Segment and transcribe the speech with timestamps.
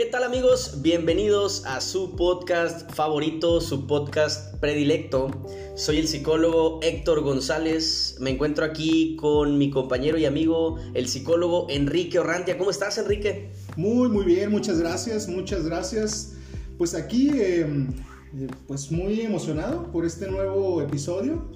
[0.00, 0.78] ¿Qué tal amigos?
[0.80, 5.30] Bienvenidos a su podcast favorito, su podcast predilecto.
[5.74, 8.16] Soy el psicólogo Héctor González.
[8.18, 12.56] Me encuentro aquí con mi compañero y amigo, el psicólogo Enrique Orrantia.
[12.56, 13.50] ¿Cómo estás, Enrique?
[13.76, 16.32] Muy, muy bien, muchas gracias, muchas gracias.
[16.78, 21.46] Pues aquí, eh, eh, pues muy emocionado por este nuevo episodio.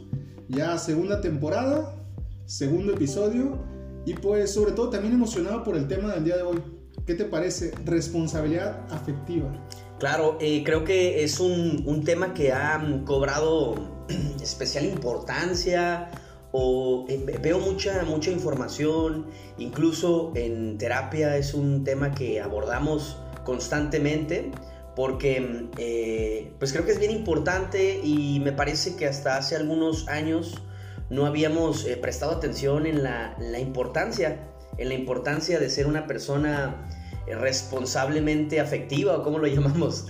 [0.50, 1.96] Ya segunda temporada,
[2.44, 3.58] segundo episodio.
[4.04, 6.73] Y pues sobre todo también emocionado por el tema del día de hoy
[7.06, 7.72] ¿Qué te parece?
[7.84, 9.50] Responsabilidad afectiva.
[9.98, 13.74] Claro, eh, creo que es un, tema que ha cobrado
[14.42, 16.10] especial importancia
[16.52, 19.26] o eh, veo mucha, mucha información,
[19.58, 24.50] incluso en terapia es un tema que abordamos constantemente
[24.96, 30.08] porque eh, pues creo que es bien importante y me parece que hasta hace algunos
[30.08, 30.62] años
[31.10, 36.88] no habíamos prestado atención en la, la importancia en la importancia de ser una persona
[37.26, 40.06] responsablemente afectiva o cómo lo llamamos.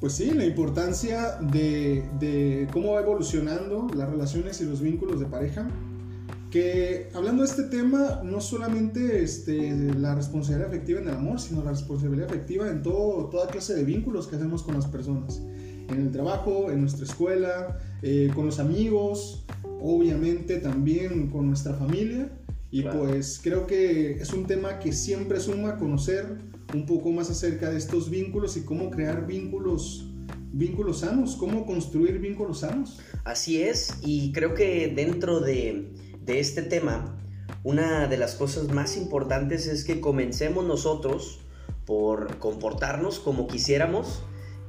[0.00, 5.68] Pues sí, la importancia de, cómo va evolucionando las relaciones y los vínculos de pareja.
[6.50, 11.62] Que hablando de este tema, no solamente este, la responsabilidad afectiva en el amor, sino
[11.62, 15.42] la responsabilidad afectiva en todo, toda clase de vínculos que hacemos con las personas.
[15.90, 19.44] En el trabajo, en nuestra escuela, eh, con los amigos,
[19.82, 22.32] obviamente también con nuestra familia
[22.70, 26.38] y pues creo que es un tema que siempre suma conocer
[26.72, 30.06] un poco más acerca de estos vínculos y cómo crear vínculos
[30.52, 32.98] vínculos sanos, cómo construir vínculos sanos.
[33.24, 37.18] Así es, y creo que dentro de, de este tema,
[37.62, 41.40] una de las cosas más importantes es que comencemos nosotros
[41.86, 44.22] por comportarnos como quisiéramos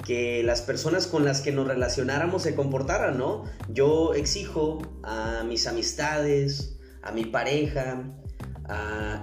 [0.06, 3.44] que las personas con las que nos relacionáramos se comportaran, ¿no?
[3.70, 8.04] Yo exijo a mis amistades, a mi pareja,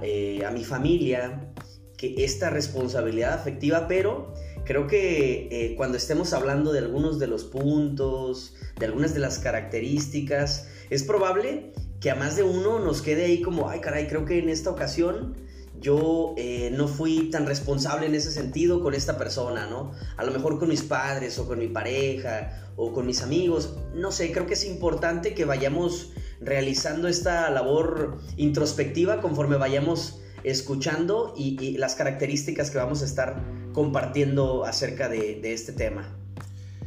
[0.03, 1.53] eh, a, mi familia,
[1.97, 7.45] que esta responsabilidad afectiva, pero creo que eh, cuando estemos hablando de algunos de los
[7.45, 13.25] puntos, de algunas de las características, es probable que a más de uno nos quede
[13.25, 15.37] ahí como, ay caray, creo que en esta ocasión
[15.81, 19.93] yo eh, no fui tan responsable en ese sentido con esta persona, ¿no?
[20.17, 24.13] A lo mejor con mis padres o con mi pareja o con mis amigos, no
[24.13, 31.77] sé, creo que es importante que vayamos realizando esta labor introspectiva conforme vayamos escuchando y,
[31.79, 36.15] las características que vamos a estar compartiendo acerca de, este tema.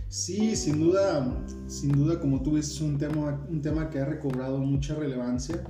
[0.09, 4.05] Sí, sin duda, sin duda, como tú ves, es un tema, un tema que ha
[4.05, 5.63] recobrado mucha relevancia.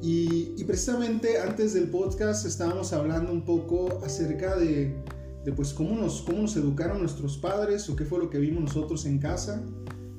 [0.00, 4.94] Y, precisamente antes del podcast estábamos hablando un poco acerca de,
[5.44, 8.62] de, pues cómo nos, cómo nos educaron nuestros padres o qué fue lo que vimos
[8.62, 9.64] nosotros en casa.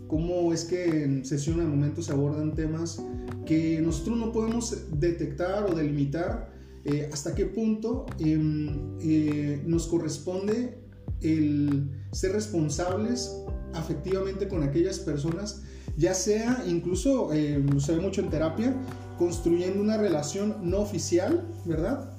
[0.07, 3.01] Cómo es que en sesión al momento se abordan temas
[3.45, 6.51] que nosotros no podemos detectar o delimitar
[6.85, 10.79] eh, hasta qué punto em, eh, nos corresponde
[11.21, 15.63] el ser responsables afectivamente con aquellas personas,
[15.97, 18.75] ya sea incluso, eh, se ve mucho en terapia,
[19.19, 22.09] construyendo una relación no oficial, ¿verdad?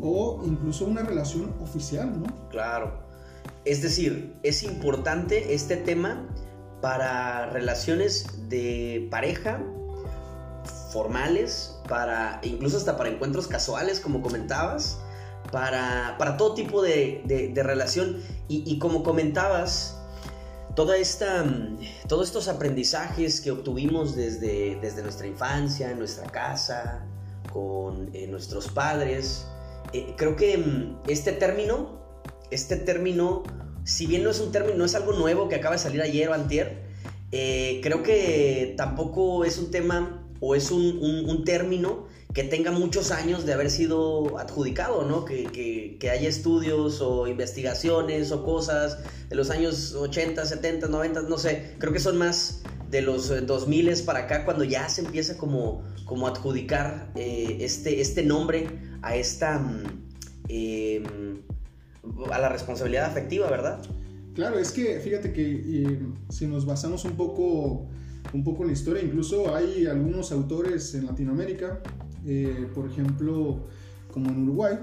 [0.00, 2.48] O incluso una relación oficial, ¿no?
[2.48, 2.98] Claro.
[3.66, 6.26] Es decir, es importante este tema
[6.80, 9.62] para relaciones de pareja
[10.92, 14.98] formales, para incluso hasta para encuentros casuales, como comentabas,
[15.52, 18.22] para, todo tipo de, relación.
[18.48, 19.95] Y, como comentabas,
[20.76, 21.44] toda esta,
[22.06, 27.04] todos estos aprendizajes que obtuvimos desde, desde nuestra infancia, en nuestra casa,
[27.52, 29.48] con eh, nuestros padres,
[29.92, 31.98] eh, creo que mm, este término,
[32.52, 33.42] este término
[33.86, 36.28] si bien no es un término, no es algo nuevo que acaba de salir ayer
[36.28, 36.82] o antier,
[37.30, 42.05] eh, creo que tampoco es un tema o es un, término
[42.36, 45.24] que tenga muchos años de haber sido adjudicado, ¿no?
[45.24, 48.98] Que, haya estudios o investigaciones o cosas
[49.30, 52.60] de los años 80, 70, 90, no sé, creo que son más
[52.90, 58.22] de los 2000 para acá cuando ya se empieza como, como adjudicar eh, este, este
[58.22, 58.68] nombre
[59.00, 59.66] a esta...
[60.50, 61.02] Eh,
[62.30, 63.80] a la responsabilidad afectiva, ¿verdad?
[64.34, 65.98] Claro, es que fíjate que
[66.28, 67.88] si nos basamos un poco,
[68.34, 71.82] un poco en la historia, incluso hay algunos autores en Latinoamérica,
[72.26, 73.66] eh, por ejemplo,
[74.12, 74.78] como en Uruguay,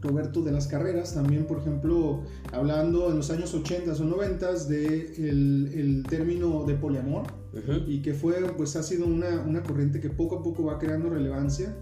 [0.00, 2.22] Roberto de las Carreras, también, por ejemplo,
[2.52, 7.24] hablando en los años 80 o 90 de el, término de poliamor,
[7.86, 11.08] y que fue, pues ha sido una, una corriente que poco a poco va creando
[11.08, 11.74] relevancia.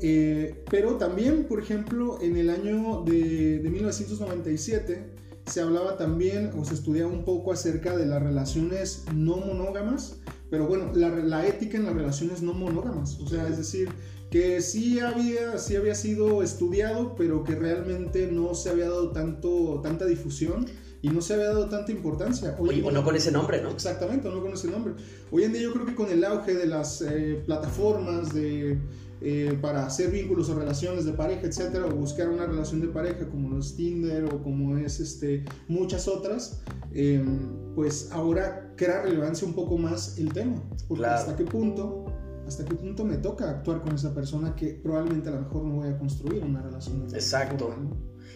[0.00, 5.14] Eh, pero también, por ejemplo, en el año de, 1997
[5.46, 10.20] se hablaba también o se estudiaba un poco acerca de las relaciones no monógamas
[10.50, 13.88] pero bueno, la, la, ética en las relaciones no monógamas, o sea, es decir,
[14.30, 19.80] que sí había, sí había sido estudiado, pero que realmente no se había dado tanto,
[19.82, 20.66] tanta difusión
[21.00, 22.56] y no se había dado tanta importancia.
[22.58, 23.70] Hoy o no con ese nombre, ¿no?
[23.70, 24.94] Exactamente, o no con ese nombre.
[25.30, 28.78] Hoy en día yo creo que con el auge de las eh, plataformas de,
[29.20, 33.28] eh, para hacer vínculos o relaciones de pareja, etcétera, o buscar una relación de pareja
[33.28, 36.60] como los Tinder o como es este, muchas otras,
[36.92, 40.62] em, pues ahora crea relevancia un poco más el tema.
[40.86, 42.07] Porque hasta qué punto
[42.48, 45.74] hasta qué punto me toca actuar con esa persona que probablemente a lo mejor no
[45.76, 47.06] voy a construir una relación.
[47.12, 47.74] Exacto.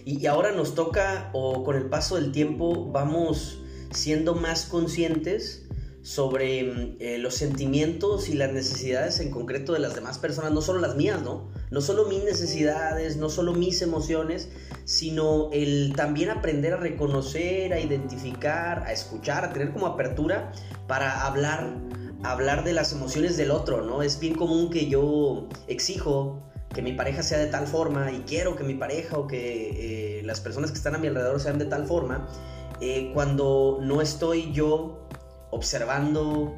[0.04, 5.66] Y, ahora nos toca, o con el paso del tiempo, vamos siendo más conscientes
[6.02, 10.60] sobre mm, eh, los sentimientos y las necesidades en concreto de las demás personas, no
[10.60, 11.50] solo las mías, ¿no?
[11.70, 14.48] No solo mis necesidades, no solo mis emociones,
[14.84, 20.52] sino el también aprender a reconocer, a identificar, a escuchar, a tener como apertura
[20.86, 21.78] para hablar,
[22.22, 24.02] hablar de las emociones del otro, ¿no?
[24.02, 26.42] Es bien común que yo exijo
[26.72, 30.22] que mi pareja sea de tal forma y quiero que mi pareja o que eh,
[30.22, 32.26] las personas que están a mi alrededor sean de tal forma,
[32.80, 35.06] eh, cuando no estoy yo
[35.50, 36.54] observando,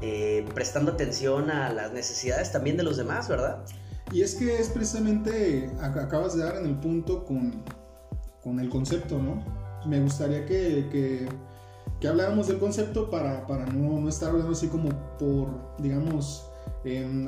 [0.00, 3.64] eh, prestando atención a las necesidades también de los demás, ¿verdad?
[4.10, 7.62] Y es que es precisamente, acabas de dar en el punto con,
[8.42, 9.44] con el concepto, ¿no?
[9.86, 11.28] Me gustaría que, que,
[12.00, 15.48] que habláramos del concepto para, para no, no estar hablando así como por,
[15.78, 16.44] digamos,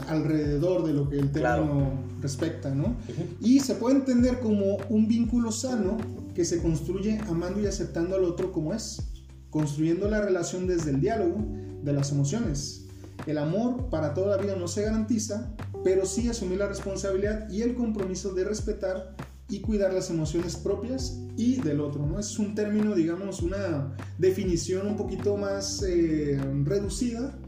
[0.09, 2.97] alrededor de lo que el término respecta, ¿no?
[3.41, 5.97] Y se puede entender como un vínculo sano
[6.35, 9.03] que se construye amando y aceptando al otro como es,
[9.51, 11.37] construyendo la relación desde el diálogo
[11.83, 12.87] de las emociones.
[13.27, 15.55] El amor para toda la vida no se garantiza,
[15.85, 19.15] pero sí asumir la responsabilidad y el compromiso de respetar
[19.51, 22.19] y cuidar las emociones propias y del otro, ¿no?
[22.19, 27.39] Es un término, digamos, una definición un poquito más eh, reducida,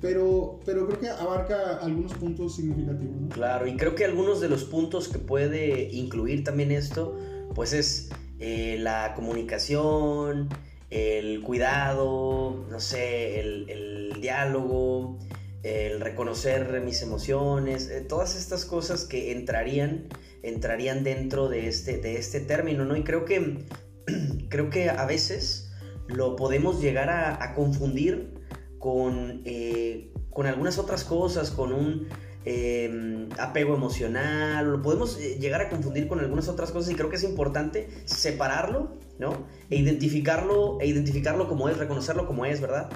[0.00, 3.32] pero, pero creo que abarca algunos puntos significativos.
[3.32, 7.16] Claro, y creo que algunos de los puntos que puede incluir también esto,
[7.54, 8.10] pues es
[8.40, 10.48] eh, la comunicación,
[10.90, 15.18] el cuidado, no sé, el, el diálogo,
[15.62, 20.08] el reconocer mis emociones, eh, todas estas cosas que entrarían,
[20.42, 22.96] entrarían dentro de este, de este término, ¿no?
[22.96, 23.64] Y creo que,
[24.48, 25.70] creo que a veces
[26.08, 28.34] lo podemos llegar a, confundir
[28.78, 32.08] con, eh, con algunas otras cosas, con un
[32.44, 37.08] em, apego emocional, lo podemos eh, llegar a confundir con algunas otras cosas y creo
[37.08, 39.46] que es importante separarlo, ¿no?
[39.70, 42.90] E identificarlo, e identificarlo como es, reconocerlo como es, ¿verdad?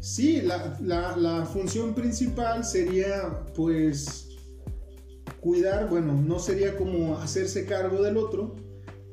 [0.00, 0.78] Sí, la,
[1.16, 4.27] la función principal sería pues
[5.40, 8.56] cuidar, bueno, no sería como hacerse cargo del otro,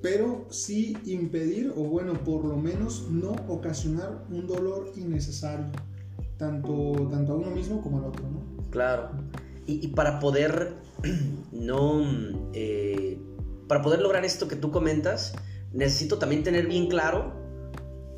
[0.01, 5.66] pero sí impedir o bueno, por lo menos no ocasionar un dolor innecesario
[6.38, 8.69] tanto, tanto a uno mismo como al otro, ¿no?
[8.69, 9.10] Claro.
[9.68, 10.74] Y, para poder
[11.51, 12.04] no
[12.54, 13.18] eh,
[13.68, 15.33] para poder lograr esto que tú comentas,
[15.74, 17.33] necesito también tener bien claro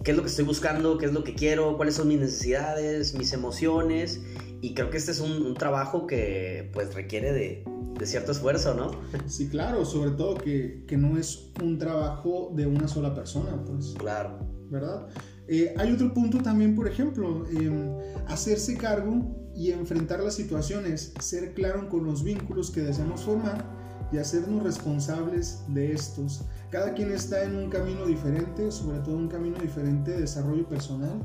[0.03, 3.13] qué es lo que estoy buscando, qué es lo que quiero, cuáles son mis necesidades,
[3.13, 4.21] mis emociones.
[4.62, 7.63] Y creo que este es un, trabajo que pues requiere de,
[8.00, 8.92] de, cierto esfuerzo, ¿no?
[9.27, 13.94] Sí, claro, sobre todo que, que no es un trabajo de una sola persona, pues.
[13.98, 14.39] Claro.
[14.69, 15.07] ¿Verdad?
[15.48, 17.95] Eh, hay otro punto también, por ejemplo, em,
[18.27, 23.65] hacerse cargo y enfrentar las situaciones, ser claro con los vínculos que deseamos formar
[24.12, 26.43] y hacernos responsables de estos.
[26.70, 31.24] Cada quien está en un camino diferente, sobre todo un camino diferente de desarrollo personal.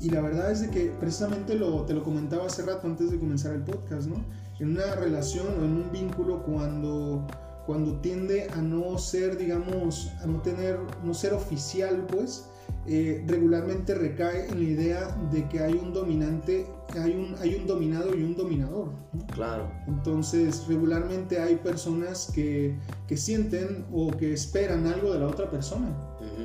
[0.00, 3.18] Y la verdad es de que precisamente lo, te lo comentaba hace rato antes de
[3.18, 4.24] comenzar el podcast, ¿no?
[4.58, 7.26] En una relación o en un vínculo cuando
[7.70, 12.46] cuando tiende a no ser, digamos, a no tener, no ser oficial, pues,
[12.86, 16.66] eh, regularmente recae en la idea de que hay un dominante,
[17.00, 18.88] hay un, hay un dominado y un dominador.
[19.32, 19.70] Claro.
[19.86, 22.76] Entonces, regularmente hay personas que,
[23.06, 25.94] que, sienten o que esperan algo de la otra persona.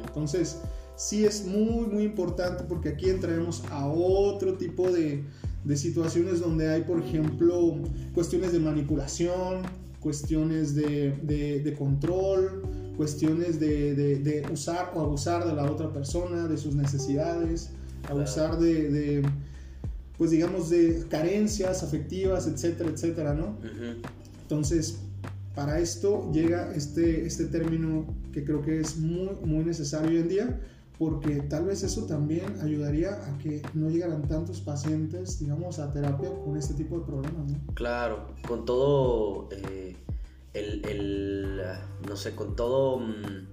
[0.06, 0.62] Entonces,
[0.96, 5.24] sí es muy, muy importante porque aquí entraremos a otro tipo de,
[5.64, 7.78] de situaciones donde hay, por ejemplo,
[8.14, 9.64] cuestiones de manipulación,
[10.00, 12.64] cuestiones de, de, de control,
[12.96, 17.72] cuestiones de, usar o abusar de la otra persona, de sus necesidades,
[18.10, 19.24] abusar de,
[20.18, 23.58] pues digamos, de carencias afectivas, etcétera, etcétera, ¿no?
[24.44, 25.00] Entonces,
[25.56, 30.28] para esto llega este, este término que creo que es muy, muy necesario hoy en
[30.28, 30.60] día,
[30.98, 36.30] porque tal vez eso también ayudaría a que no llegaran tantos pacientes, digamos, a terapia
[36.44, 37.74] con este tipo de problemas, ¿no?
[37.74, 39.50] Claro, con todo...
[39.52, 39.96] Eh
[40.56, 41.62] el,
[42.08, 43.48] no sé, con todo mm,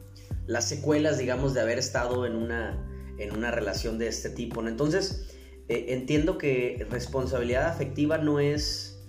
[0.47, 2.79] las secuelas, digamos, de haber estado en una,
[3.19, 4.69] en una relación de este tipo, ¿no?
[4.69, 5.29] Entonces,
[5.69, 9.01] eh, entiendo que responsabilidad afectiva no es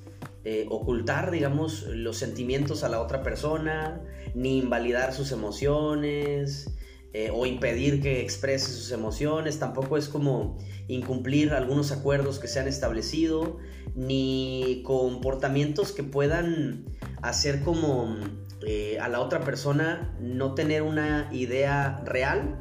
[0.43, 4.01] eh, ocultar, digamos, los sentimientos a la otra persona,
[4.33, 6.69] ni invalidar sus emociones,
[7.15, 12.59] eh, o impedir que exprese sus emociones, tampoco es como incumplir algunos acuerdos que se
[12.59, 13.59] han establecido,
[13.93, 16.85] ni comportamientos que puedan
[17.21, 18.17] hacer como
[18.65, 22.57] eh, a la otra persona no tener una idea real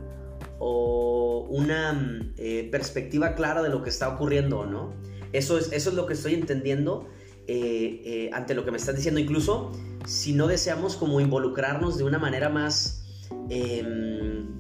[0.59, 4.93] o una eh, perspectiva clara de lo que está ocurriendo, ¿no?
[5.33, 7.09] Eso es, eso es lo que estoy entendiendo
[8.33, 9.19] ante lo que me estás diciendo.
[9.19, 9.73] Incluso
[10.05, 13.02] si no deseamos como involucrarnos de una manera más
[13.49, 14.57] Em,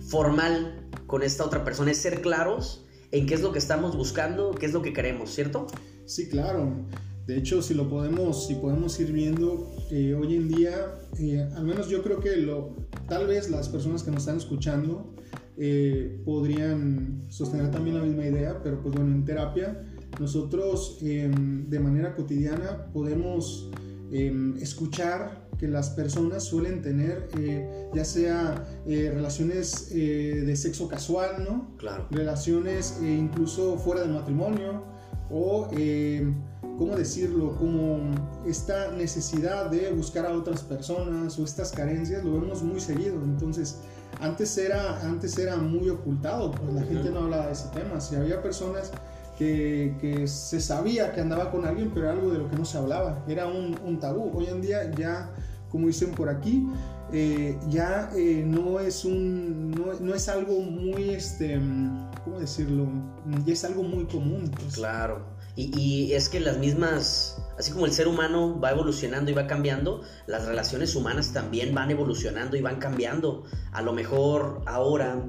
[0.00, 4.52] formal con esta otra persona, es ser claros en qué es lo que estamos buscando,
[4.52, 5.66] qué es lo que queremos, ¿cierto?
[6.04, 6.86] Sí, claro.
[7.26, 11.64] De hecho, si lo podemos, si podemos ir viendo eh, hoy en día, eh, al
[11.64, 12.76] menos yo creo que lo,
[13.08, 15.14] tal vez las personas que nos están escuchando
[15.56, 19.86] eh, podrían sostener también la misma idea, pero pues bueno, en terapia
[20.20, 23.70] nosotros em, de manera cotidiana podemos
[24.12, 30.88] em, escuchar que las personas suelen tener, eh, ya sea eh, relaciones eh, de sexo
[30.88, 31.74] casual, ¿no?
[31.78, 32.06] Claro.
[32.10, 34.84] Relaciones incluso fuera del matrimonio,
[35.30, 35.68] o,
[36.78, 37.56] ¿cómo decirlo?
[37.56, 38.10] Como
[38.46, 43.14] esta necesidad de buscar a otras personas o estas carencias, lo vemos muy seguido.
[43.24, 43.78] Entonces,
[44.20, 48.00] antes era, antes era muy ocultado, pues la gente no hablaba de ese tema.
[48.00, 48.92] Si había personas
[49.38, 52.78] que, que, se sabía que andaba con alguien, pero algo de lo que no se
[52.78, 54.30] hablaba, era un, un tabú.
[54.34, 55.30] Hoy en día ya,
[55.70, 56.66] como dicen por aquí,
[57.12, 61.60] eh, ya eh, no, es un, no, no, es algo muy, este,
[62.24, 62.88] ¿cómo decirlo?
[63.44, 64.50] Ya es algo muy común.
[64.50, 64.74] Pues.
[64.74, 65.24] Claro.
[65.56, 69.46] Y, y, es que las mismas, así como el ser humano va evolucionando y va
[69.46, 73.44] cambiando, las relaciones humanas también van evolucionando y van cambiando.
[73.72, 75.24] A lo mejor ahora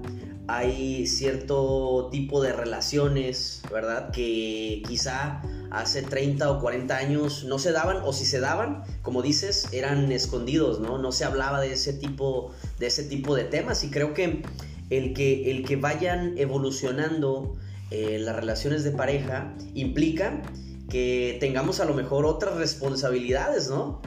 [0.47, 4.11] hay cierto tipo de relaciones, ¿verdad?
[4.11, 9.21] Que quizá hace 30 o 40 años no se daban, o si se daban, como
[9.21, 10.97] dices, eran escondidos, ¿no?
[10.97, 14.43] No se hablaba de ese tipo de, ese tipo de temas y creo que
[14.89, 17.55] el que, el que vayan evolucionando
[17.91, 20.41] eh, las relaciones de pareja implica
[20.89, 24.01] que tengamos a lo mejor otras responsabilidades, ¿no?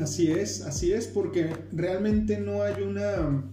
[0.00, 3.44] Así es, así es, porque realmente no hay una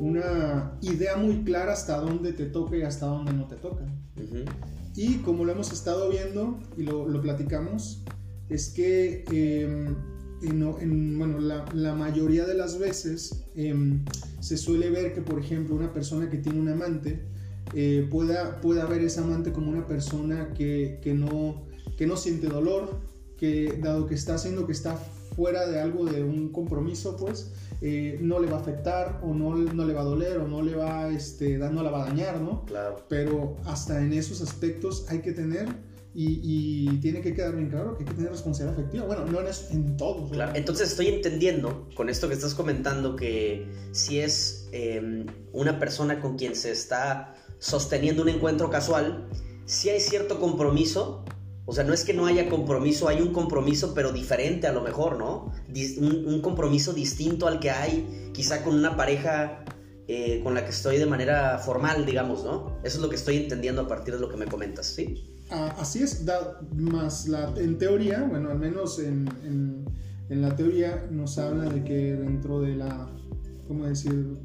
[0.00, 3.84] una idea muy clara hasta dónde te toca y hasta dónde no te toca.
[4.96, 8.04] Y como lo hemos estado viendo y lo, platicamos,
[8.48, 9.94] es que em,
[10.42, 14.04] en, bueno, la, mayoría de las veces em,
[14.40, 17.22] se suele ver que, por ejemplo, una persona que tiene un amante
[17.74, 22.46] eh, pueda, pueda ver esa amante como una persona que, que, no, que no siente
[22.46, 23.00] dolor,
[23.36, 24.96] que dado que está haciendo que está
[25.36, 29.54] fuera de algo de un compromiso, pues eh, no le va a afectar o no,
[29.54, 32.40] no, le va a doler o no le va, este, no la va a dañar,
[32.40, 32.64] ¿no?
[32.64, 33.04] Claro.
[33.08, 35.68] Pero hasta en esos aspectos hay que tener
[36.14, 39.06] y, tiene que quedar bien claro que hay que tener responsabilidad afectiva.
[39.06, 40.28] Bueno, no en, en todo.
[40.28, 40.52] Claro.
[40.56, 46.36] Entonces estoy entendiendo con esto que estás comentando que si es em, una persona con
[46.36, 49.28] quien se está sosteniendo un encuentro casual,
[49.64, 51.24] si hay cierto compromiso
[51.68, 54.80] o sea, no es que no haya compromiso, hay un compromiso, pero diferente a lo
[54.80, 55.52] mejor, ¿no?
[55.98, 59.66] Un, compromiso distinto al que hay quizá con una pareja
[60.06, 62.78] eh, con la que estoy de manera formal, digamos, ¿no?
[62.84, 65.30] Eso es lo que estoy entendiendo a partir de lo que me comentas, ¿sí?
[65.50, 66.24] Ah, así es,
[66.72, 69.28] más la, en teoría, bueno, al menos en,
[70.30, 73.10] en, la teoría nos habla de que dentro de la,
[73.66, 74.38] ¿cómo decir?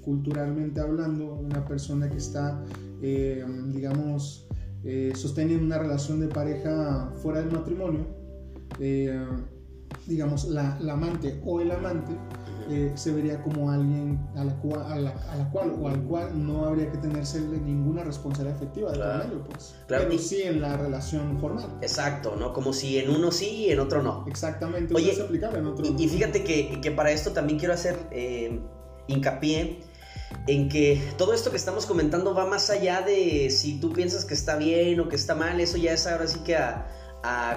[0.00, 2.64] Culturalmente hablando, una persona que está,
[3.02, 4.46] eh, digamos,
[4.84, 8.04] eh, sostienen una relación de pareja fuera del matrimonio,
[8.80, 9.16] eh,
[10.06, 12.12] digamos, la, amante o el amante
[12.68, 16.64] eh, se vería como alguien a la, cual, a, la, cual o al cual no
[16.64, 19.44] habría que tenerse ninguna responsabilidad efectiva de claro.
[19.48, 19.76] pues.
[19.86, 20.04] Claro.
[20.08, 21.78] Pero sí en la relación formal.
[21.80, 22.52] Exacto, ¿no?
[22.52, 24.24] Como si en uno sí y en otro no.
[24.26, 24.94] Exactamente.
[24.94, 25.12] Oye,
[25.96, 27.96] y, fíjate que, que, para esto también quiero hacer
[29.06, 29.80] hincapié
[30.46, 34.34] en que todo esto que estamos comentando va más allá de si tú piensas que
[34.34, 36.86] está bien o que está mal, eso ya es ahora sí que a,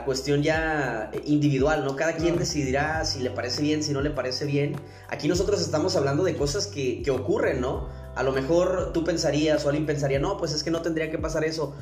[0.05, 1.95] cuestión ya individual, ¿no?
[1.95, 4.75] Cada quien decidirá si le parece bien, si no le parece bien.
[5.09, 7.89] Aquí nosotros estamos hablando de cosas que, que ocurren, ¿no?
[8.13, 11.17] A lo mejor tú pensarías o alguien pensaría, no, pues es que no tendría que
[11.17, 11.73] pasar eso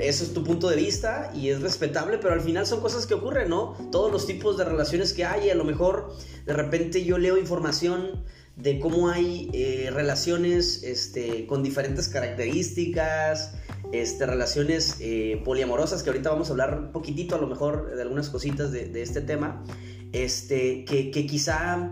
[0.00, 3.14] eso es tu punto de vista y es respetable, pero al final son cosas que
[3.14, 3.76] ocurren, ¿no?
[3.92, 6.14] Todos los tipos de relaciones que hay, a lo mejor
[6.46, 8.24] de repente yo leo información
[8.56, 13.54] de cómo hay eh, relaciones este, con diferentes características,
[13.92, 18.02] este, relaciones eh, poliamorosas, que ahorita vamos a hablar un poquitito a lo mejor de
[18.02, 19.64] algunas cositas de, este tema,
[20.12, 21.90] este, que, quizá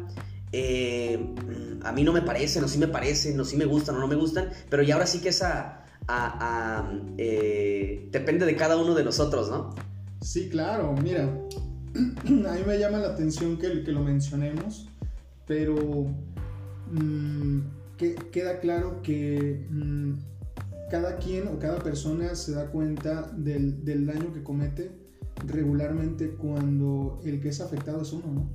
[0.53, 1.19] eh,
[1.83, 4.07] a mí no me parecen, o sí me parecen, o sí me gustan, o no
[4.07, 8.95] me gustan, pero ya ahora sí que es a, a, eh, depende de cada uno
[8.95, 9.75] de nosotros, ¿no?
[10.21, 11.25] Sí, claro, mira,
[11.95, 14.89] a mí me llama la atención que, que lo mencionemos,
[15.47, 16.07] pero
[16.91, 17.61] mm,
[17.97, 20.13] que, queda claro que mm,
[20.91, 24.91] cada quien o cada persona se da cuenta del, del, daño que comete
[25.47, 28.51] regularmente cuando el que es afectado es uno, ¿no?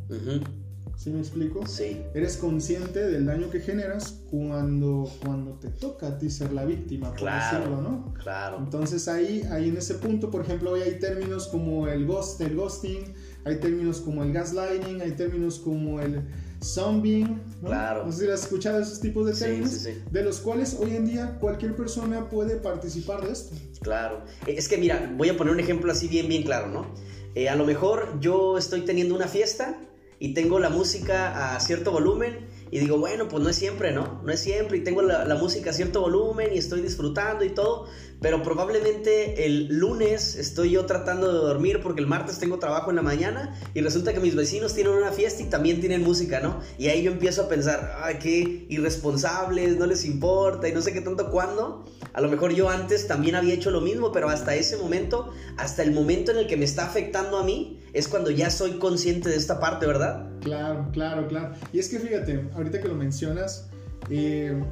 [0.96, 1.66] ¿Sí me explico?
[1.66, 2.02] Sí.
[2.14, 7.14] Eres consciente del daño que generas cuando, cuando te toca a ti ser la víctima,
[7.14, 8.14] por decirlo, ¿no?
[8.22, 8.60] Claro.
[8.60, 12.56] Entonces ahí, ahí en ese punto, por ejemplo, hoy hay términos como el ghost, el
[12.56, 13.14] ghosting,
[13.44, 16.22] hay términos como el gaslighting, hay términos como el
[16.64, 17.70] zombing, ¿no?
[17.70, 18.06] Claro.
[18.06, 20.04] No sé si has escuchado esos tipos de términos, sí, sí, sí.
[20.12, 23.56] de los cuales hoy en día cualquier persona puede participar de esto.
[23.82, 24.24] Claro.
[24.48, 26.94] Es que mira, voy a poner un ejemplo así bien, bien claro, ¿no?
[27.36, 29.80] Eh, a lo mejor yo estoy teniendo una fiesta
[30.20, 34.22] y tengo la música a cierto volumen y digo, bueno, pues no es siempre, ¿no?
[34.24, 37.50] No es siempre y tengo la, la, música a cierto volumen y estoy disfrutando y
[37.50, 37.88] todo,
[38.24, 42.96] pero probablemente el lunes estoy yo tratando de dormir porque el martes tengo trabajo en
[42.96, 46.62] la mañana y resulta que mis vecinos tienen una fiesta y también tienen música, ¿no?
[46.78, 50.94] Y ahí yo empiezo a pensar, ay, qué irresponsables, no les importa y no sé
[50.94, 51.84] qué tanto cuándo.
[52.14, 55.84] A lo mejor yo antes también había hecho lo mismo, pero hasta ese momento, hasta
[55.84, 59.28] el momento en el que me está afectando a mí, es cuando ya soy consciente
[59.28, 60.30] de esta parte, ¿verdad?
[60.40, 61.56] Claro, claro, claro.
[61.74, 63.68] Y es que fíjate, ahorita que lo mencionas,
[64.10, 64.64] eh,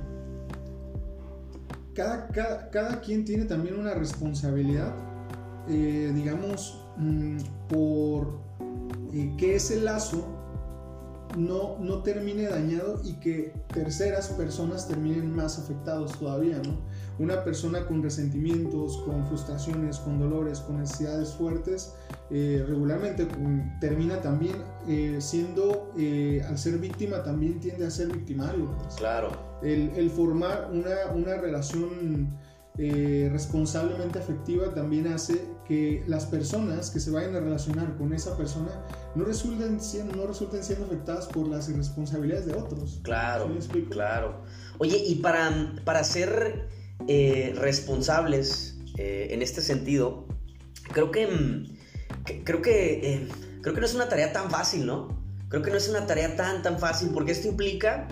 [1.94, 4.94] cada, cada, quien tiene también una responsabilidad,
[5.68, 8.40] eh, digamos, mm, por
[9.14, 10.41] eh, que ese lazo
[11.38, 16.80] no, no termine dañado y que terceras personas terminen más afectados todavía, ¿no?
[17.20, 21.94] Una persona con resentimientos, con frustraciones, con dolores, con necesidades fuertes,
[22.30, 23.28] eh, regularmente
[23.80, 24.56] termina también
[24.88, 28.72] eh, siendo, eh, al ser víctima, también tiende a ser victimario.
[28.78, 28.96] Pues.
[28.96, 29.32] Claro.
[29.62, 32.32] El, el, formar una, una relación
[32.78, 38.72] responsablemente afectiva también hace que las personas que se vayan a relacionar con esa persona
[39.14, 43.02] no resulten siendo, no resulten siendo afectadas por las irresponsabilidades de otros.
[43.04, 43.50] Claro,
[43.90, 44.44] claro.
[44.80, 46.70] Oye, y para, para ser
[47.08, 50.28] responsables en este sentido,
[50.94, 51.66] creo que mm,
[52.44, 53.28] creo que, eh,
[53.62, 55.20] creo que no es una tarea tan fácil, ¿no?
[55.50, 58.08] Creo que no es una tarea tan, tan fácil, porque esto implica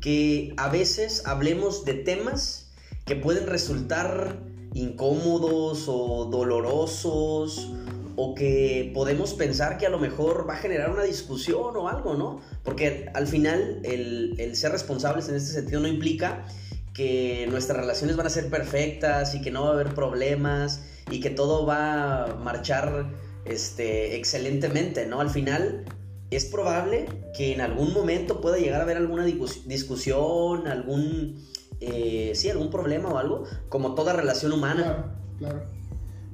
[0.00, 2.67] que a veces hablemos de temas
[3.08, 4.38] que pueden resultar
[4.74, 7.72] incómodos o dolorosos
[8.16, 12.14] o que podemos pensar que a lo mejor va a generar una discusión o algo,
[12.16, 12.42] ¿no?
[12.62, 16.44] Porque al final el, el ser responsables en este sentido no implica
[16.92, 21.20] que nuestras relaciones van a ser perfectas y que no va a haber problemas y
[21.20, 23.10] que todo va a marchar
[23.46, 25.20] este, excelentemente, ¿no?
[25.20, 25.86] Al final
[26.30, 31.42] es probable que en algún momento pueda llegar a haber alguna discusión, algún,
[31.80, 34.82] eh, sí, algún problema o algo, como toda relación humana.
[34.82, 35.04] Claro,
[35.38, 35.78] claro.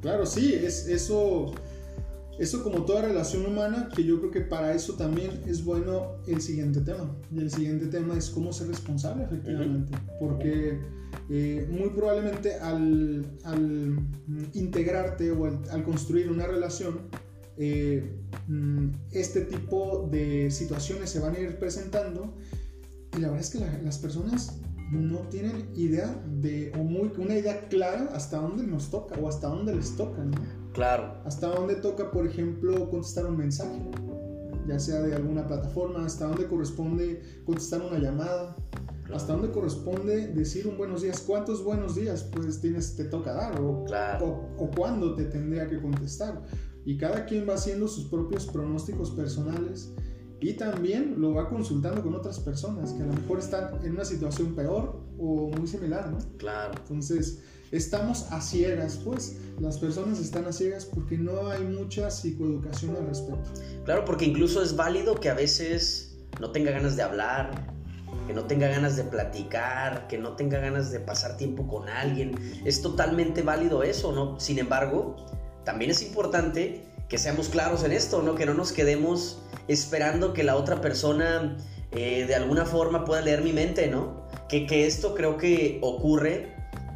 [0.01, 1.55] Claro, sí, es eso,
[2.39, 6.43] eso como toda relación humana, que yo creo que para eso también es bueno el
[6.43, 7.11] siguiente tema.
[7.33, 9.97] Y el siguiente tema es cómo ser responsable, efectivamente.
[10.21, 10.79] Porque
[11.31, 13.25] eh, muy probablemente al,
[14.53, 17.09] integrarte o al, construir una relación,
[17.57, 18.13] eh,
[18.49, 22.35] mm, este tipo de situaciones se van a ir presentando
[23.17, 24.59] y la verdad es que las personas
[24.91, 29.49] no tienen idea de, o muy, una idea clara hasta dónde nos toca o hasta
[29.49, 30.25] dónde les toca,
[30.73, 31.15] Claro.
[31.25, 33.81] Hasta dónde toca, por ejemplo, contestar un mensaje,
[34.67, 38.57] ya sea de alguna plataforma, hasta dónde corresponde contestar una llamada,
[39.13, 43.61] hasta dónde corresponde decir un buenos días, cuántos buenos días pues tienes, te toca dar
[43.61, 43.85] o,
[44.59, 46.43] o, cuándo te tendría que contestar.
[46.85, 49.95] Y cada quien va haciendo sus propios pronósticos personales
[50.41, 54.05] y también lo va consultando con otras personas que a lo mejor están en una
[54.05, 56.19] situación peor o muy similar, ¿no?
[56.37, 56.75] Claro.
[56.77, 62.97] Entonces, estamos a ciegas, pues las personas están a ciegas porque no hay mucha psicoeducación
[62.97, 63.51] al respecto.
[63.85, 67.75] Claro, porque incluso es válido que a veces no tenga ganas de hablar,
[68.27, 72.35] que no tenga ganas de platicar, que no tenga ganas de pasar tiempo con alguien.
[72.65, 74.39] Es totalmente válido eso, ¿no?
[74.41, 75.17] Sin embargo,
[75.65, 78.35] también es importante que seamos claros en esto, ¿no?
[78.35, 79.39] Que no nos quedemos
[79.69, 81.57] esperando que la otra persona
[81.93, 84.25] eh, de alguna forma pueda leer mi mente, ¿no?
[84.49, 86.55] Que, que esto creo que ocurre,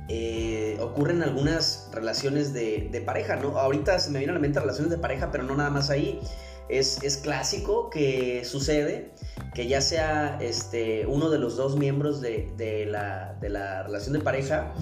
[0.09, 3.59] eh, ocurre en algunas relaciones de, de, pareja, ¿no?
[3.59, 6.21] Ahorita se me viene a la mente relaciones de pareja, pero no nada más ahí.
[6.69, 9.13] Es, es clásico que sucede
[9.55, 14.13] que ya sea este, uno de los dos miembros de, de, la, de la, relación
[14.13, 14.75] de pareja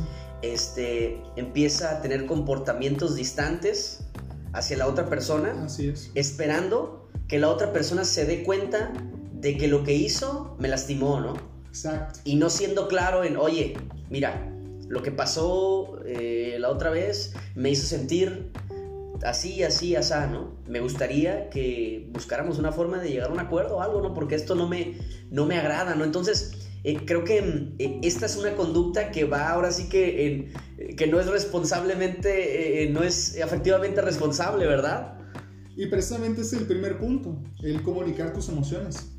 [0.42, 4.05] este, empieza a tener comportamientos distantes
[4.56, 6.10] hacia la otra persona, Así es.
[6.14, 8.92] esperando que la otra persona se dé cuenta
[9.32, 11.34] de que lo que hizo me lastimó, ¿no?
[11.68, 12.20] Exacto.
[12.24, 13.76] Y no siendo claro en, oye,
[14.08, 14.50] mira,
[14.88, 18.50] lo que pasó eh, la otra vez me hizo sentir
[19.24, 20.56] así, así, así, ¿no?
[20.66, 24.14] Me gustaría que buscáramos una forma de llegar a un acuerdo o algo, ¿no?
[24.14, 24.98] Porque esto no me,
[25.30, 26.04] no me agrada, ¿no?
[26.04, 30.52] Entonces, eh, creo que eh, esta es una conducta que va ahora sí que,
[30.96, 35.18] que no es responsablemente, no es efectivamente responsable, ¿verdad?
[35.76, 39.16] Y precisamente es el primer punto, el comunicar tus emociones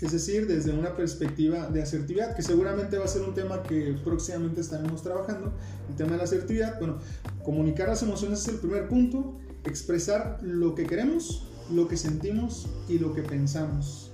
[0.00, 3.96] es decir, desde una perspectiva de asertividad, que seguramente va a ser un tema que
[4.04, 5.54] próximamente estaremos trabajando,
[5.88, 6.78] el tema de la asertividad.
[6.78, 6.98] Bueno,
[7.42, 12.98] comunicar las emociones es el primer punto, expresar lo que queremos, lo que sentimos y
[12.98, 14.10] lo que pensamos.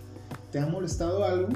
[0.53, 1.49] ¿Te ha molestado algo?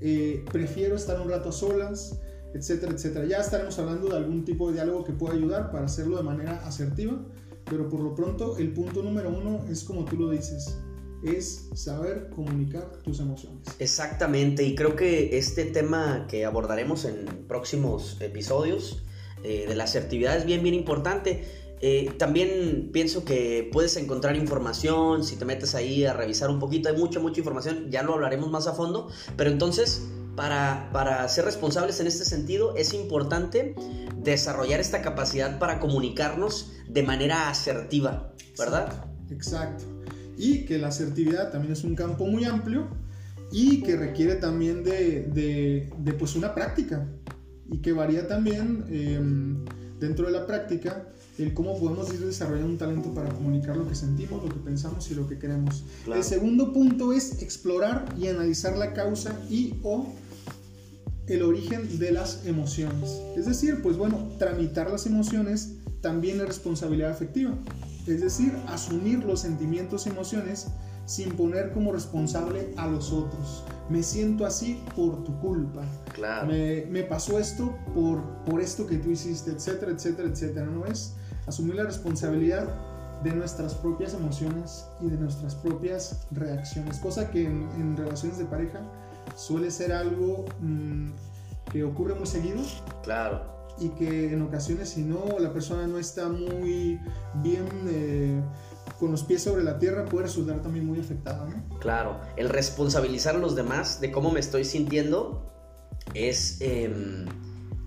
[0.00, 2.18] Eh, prefiero estar un rato a solas,
[2.54, 3.26] etcétera, etcétera.
[3.26, 6.66] Ya estaremos hablando de algún tipo de diálogo que pueda ayudar para hacerlo de manera
[6.66, 7.20] asertiva,
[7.64, 10.78] pero por lo pronto el punto número uno es como tú lo dices,
[11.22, 13.66] es saber comunicar tus emociones.
[13.78, 19.02] Exactamente, y creo que este tema que abordaremos en próximos episodios
[19.42, 21.44] eh, de la asertividad es bien, bien importante.
[21.80, 26.88] Eh, también pienso que puedes encontrar información, si te metes ahí a revisar un poquito,
[26.88, 30.02] hay mucha, mucha información, ya lo hablaremos más a fondo, pero entonces
[30.34, 33.74] para, para ser responsables en este sentido es importante
[34.16, 39.04] desarrollar esta capacidad para comunicarnos de manera asertiva, ¿verdad?
[39.30, 39.98] Exacto
[40.38, 42.86] y que la asertividad también es un campo muy amplio
[43.50, 47.06] y que requiere también de, de, pues una práctica
[47.68, 49.64] y que varía también em,
[49.98, 51.08] dentro de la práctica
[51.38, 55.10] el cómo podemos ir desarrollando un talento para comunicar lo que sentimos, lo que pensamos
[55.10, 55.84] y lo que queremos.
[56.12, 60.06] El segundo punto es explorar y analizar la causa y o
[61.26, 63.20] el origen de las emociones.
[63.36, 67.54] Es decir, pues bueno, tramitar las emociones también es responsabilidad afectiva
[68.08, 70.68] es decir, asumir los sentimientos y emociones
[71.04, 73.64] sin poner como responsable a los otros.
[73.88, 75.82] Me siento así por tu culpa.
[76.14, 76.48] Claro.
[76.48, 80.66] Me, pasó esto por, por esto que tú hiciste, etcétera, etcétera, etcétera.
[80.66, 81.14] No es
[81.48, 82.68] asumir la responsabilidad
[83.22, 88.80] de nuestras propias emociones y de nuestras propias reacciones, cosa que en, relaciones de pareja
[89.36, 91.10] suele ser algo mm,
[91.72, 92.62] que ocurre muy seguido.
[93.02, 97.00] Claro y que en ocasiones si no la persona no está muy
[97.42, 98.42] bien eh,
[98.98, 101.46] con los pies sobre la tierra puede resultar también muy afectada.
[101.48, 101.78] ¿no?
[101.78, 105.46] Claro, el responsabilizar a los demás de cómo me estoy sintiendo
[106.14, 106.60] es...
[106.60, 107.26] Em,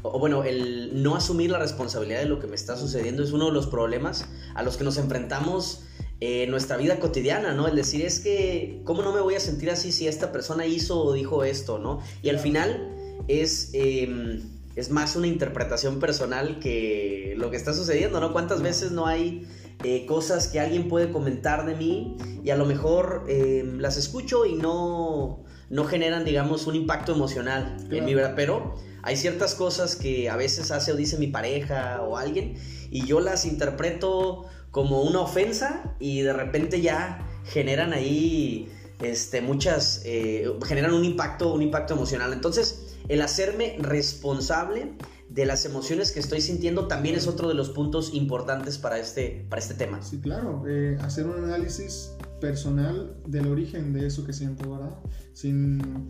[0.01, 3.47] o bueno, el no asumir la responsabilidad de lo que me está sucediendo es uno
[3.47, 5.83] de los problemas a los que nos enfrentamos
[6.19, 7.67] en nuestra vida cotidiana, ¿no?
[7.67, 11.01] El decir es que, ¿cómo no me voy a sentir así si esta persona hizo
[11.01, 12.01] o dijo esto, ¿no?
[12.21, 13.71] Y al final es...
[13.73, 14.41] Em,
[14.75, 18.31] es más una interpretación personal que lo que está sucediendo, ¿no?
[18.31, 19.45] ¿Cuántas veces no hay
[19.83, 24.45] eh, cosas que alguien puede comentar de mí y a lo mejor em, las escucho
[24.45, 28.35] y no, no generan, digamos, un impacto emocional en mi vida?
[28.35, 32.55] Pero hay ciertas cosas que a veces hace o dice mi pareja o alguien
[32.91, 38.69] y yo las interpreto como una ofensa y de repente ya generan ahí
[39.01, 42.33] este, muchas, eh, generan un impacto, un impacto emocional.
[42.33, 44.93] Entonces, el hacerme responsable
[45.33, 49.45] de las emociones que estoy sintiendo también es otro de los puntos importantes para este,
[49.49, 50.01] para este tema.
[50.01, 54.93] Sí, claro, eh, hacer un análisis personal del origen de eso que siento, ¿verdad?
[55.31, 56.09] Sin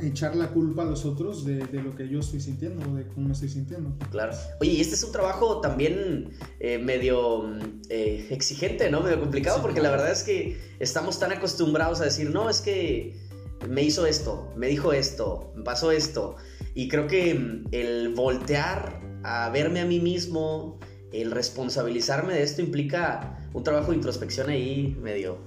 [0.00, 3.26] echar la culpa a los otros de, lo que yo estoy sintiendo o de cómo
[3.26, 3.94] me estoy sintiendo.
[4.10, 4.32] Claro.
[4.60, 6.30] Oye, y este es un trabajo también
[6.60, 7.54] eh, medio
[7.90, 9.02] eh, exigente, ¿no?
[9.02, 13.20] Medio complicado, porque la verdad es que estamos tan acostumbrados a decir, no, es que
[13.68, 16.36] me hizo esto, me dijo esto, me pasó esto.
[16.74, 20.78] Y creo que mm, el voltear a verme a mí mismo,
[21.12, 25.38] el responsabilizarme de esto implica un trabajo de introspección ahí medio,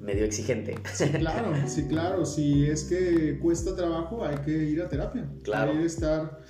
[0.00, 0.76] medio exigente.
[0.92, 2.24] Sí, claro, sí, claro.
[2.24, 5.28] Si es que cuesta trabajo, hay que ir a terapia.
[5.42, 5.72] Claro.
[5.72, 6.40] Hay que estar.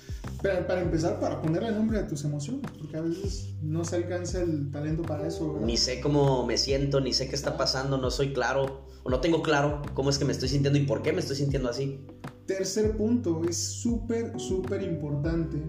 [0.41, 4.41] Para, para, empezar, para ponerle nombre a tus emociones, porque a veces no se alcanza
[4.41, 5.59] el talento para eso.
[5.63, 9.21] Ni sé cómo me siento, ni sé qué está pasando, no soy claro, o no
[9.21, 11.99] tengo claro cómo es que me estoy sintiendo y por qué me estoy sintiendo así.
[12.45, 15.61] Tercer punto, es súper, súper importante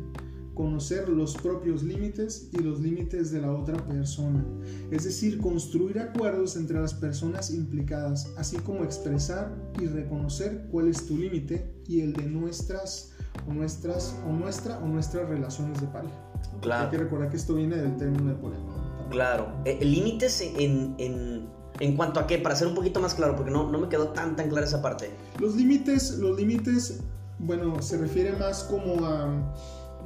[0.56, 4.44] conocer los propios límites y los límites de la otra persona.
[4.90, 11.06] Es decir, construir acuerdos entre las personas implicadas, así como expresar y reconocer cuál es
[11.06, 13.12] tu límite y el de nuestras
[13.46, 16.32] o nuestras o nuestra o nuestras relaciones de pareja.
[16.62, 16.84] Claro.
[16.84, 18.86] Hay que recordar que esto viene del término de poliamor.
[19.10, 19.52] Claro.
[19.64, 21.48] Eh, límites en, en,
[21.80, 24.08] en, cuanto a qué, para ser un poquito más claro, porque no, no me quedó
[24.08, 25.10] tan tan clara esa parte.
[25.38, 27.00] Los límites, los límites,
[27.38, 29.30] bueno, se refiere más como a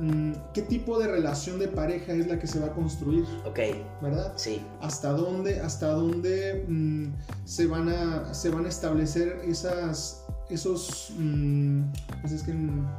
[0.00, 3.24] Mm, qué tipo de relación de pareja es la que se va a construir.
[3.44, 3.58] Ok.
[4.00, 4.32] ¿Verdad?
[4.36, 4.62] Sí.
[4.80, 7.08] Hasta dónde, hasta dónde mm,
[7.44, 10.19] se, van a, se van a establecer esas,
[10.50, 11.82] esos, mm,
[12.20, 12.54] pues es que,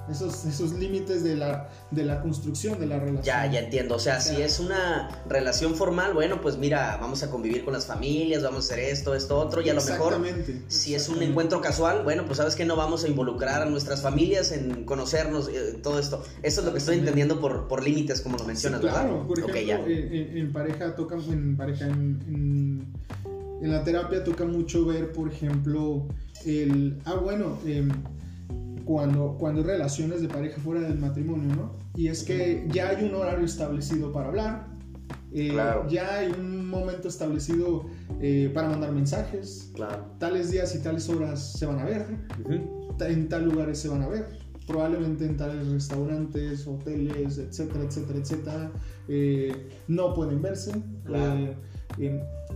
[0.09, 3.23] esos, esos límites de la, de la construcción de la relación.
[3.23, 3.95] Ya, ya entiendo.
[3.95, 7.85] O sea, si es una relación formal, bueno, pues mira, vamos a convivir con las
[7.85, 10.21] familias, vamos a hacer esto, esto, otro, y a lo mejor,
[10.67, 14.01] si es un encuentro casual, bueno, pues sabes que no vamos a involucrar a nuestras
[14.01, 16.23] familias en conocernos, eh, todo esto.
[16.43, 19.85] Eso es lo que estoy entendiendo por, por límites, como lo mencionas, claro, por ejemplo,
[19.87, 22.91] En, pareja toca, en pareja, en,
[23.61, 26.07] en la terapia toca mucho ver, por ejemplo,
[26.45, 27.89] el, ah, bueno, em,
[28.85, 31.77] cuando, cuando hay relaciones de pareja fuera del matrimonio, ¿no?
[31.95, 34.67] Y es que ya hay un horario establecido para hablar,
[35.33, 35.55] eh,
[35.89, 37.85] ya hay un momento establecido
[38.19, 40.05] eh, para mandar mensajes, claro.
[40.19, 42.05] tales días y tales horas se van a ver,
[42.99, 44.27] en tal lugares se van a ver,
[44.67, 48.71] probablemente en tales restaurantes, hoteles, etcétera, etcétera, etcétera,
[49.07, 50.71] eh, no pueden verse.
[51.05, 51.55] Claro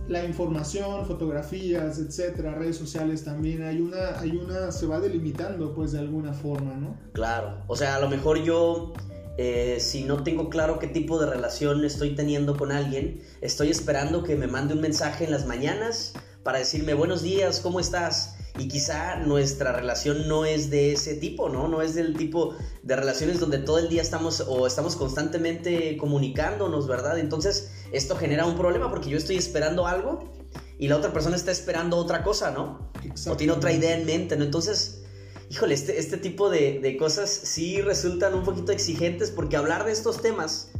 [0.08, 5.92] la información, fotografías, etcétera, redes sociales también, hay una, hay una, se va delimitando pues
[5.92, 6.96] de alguna forma, ¿no?
[7.12, 8.92] Claro, o sea, a lo mejor yo,
[9.36, 14.22] eh, si no tengo claro qué tipo de relación estoy teniendo con alguien, estoy esperando
[14.22, 18.35] que me mande un mensaje en las mañanas para decirme buenos días, ¿cómo estás?
[18.58, 21.68] Y quizá nuestra relación no es de ese tipo, ¿no?
[21.68, 26.86] No es del tipo de relaciones donde todo el día estamos o estamos constantemente comunicándonos,
[26.88, 27.18] ¿verdad?
[27.18, 30.32] Entonces esto genera un problema porque yo estoy esperando algo
[30.78, 32.90] y la otra persona está esperando otra cosa, ¿no?
[33.28, 34.44] O tiene otra idea en mente, ¿no?
[34.44, 35.02] Entonces,
[35.50, 39.92] híjole, este, este tipo de, de cosas sí resultan un poquito exigentes porque hablar de
[39.92, 40.70] estos temas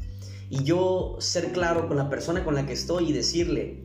[0.49, 3.85] y yo ser claro con la persona con la que estoy y decirle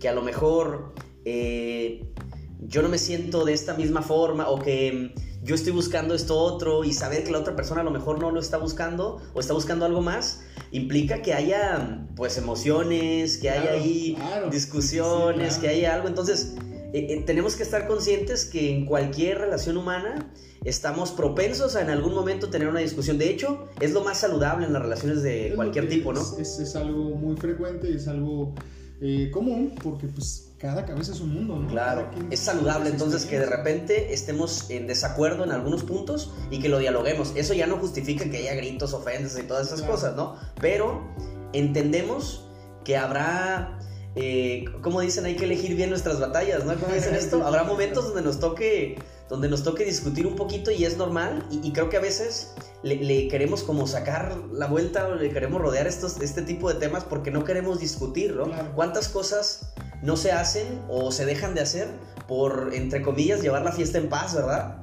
[0.00, 0.94] que a lo mejor...
[1.24, 2.12] Eh,
[2.60, 6.36] yo no me siento de esta misma forma o que mm, yo estoy buscando esto
[6.36, 9.40] otro y saber que la otra persona a lo mejor no lo está buscando o
[9.40, 10.42] está buscando algo más,
[10.72, 14.16] implica que haya mm, pues emociones, que haya ahí
[14.50, 16.08] discusiones, que haya algo.
[16.08, 16.54] Entonces,
[16.92, 20.32] eh, eh, tenemos que estar conscientes que en cualquier relación humana
[20.64, 23.18] estamos propensos a en algún momento tener una discusión.
[23.18, 26.20] De hecho, es lo más saludable en las relaciones de cualquier tipo, ¿no?
[26.38, 28.54] Es, es, algo muy frecuente, es algo
[29.00, 31.68] eh, común, porque pues cada cabeza es un mundo, ¿no?
[31.68, 36.68] Claro, es saludable entonces que de repente estemos en desacuerdo en algunos puntos y que
[36.68, 37.32] lo dialoguemos.
[37.36, 40.36] Eso ya no justifica que haya gritos, ofensas y todas esas cosas, ¿no?
[40.60, 41.06] Pero
[41.52, 42.48] entendemos
[42.84, 43.78] que habrá,
[44.16, 46.74] eh, como dicen, hay que elegir bien nuestras batallas, ¿no?
[46.74, 47.46] ¿Cómo dicen esto?
[47.46, 51.70] Habrá momentos donde nos toque, donde nos toque discutir un poquito y es normal y,
[51.70, 56.20] creo que a veces le, queremos como sacar la vuelta o le queremos rodear estos,
[56.20, 58.50] este tipo de temas porque no queremos discutir, ¿no?
[58.74, 61.88] ¿Cuántas cosas no se hacen o se dejan de hacer
[62.26, 64.82] por, entre comillas, llevar la fiesta en paz, ¿verdad?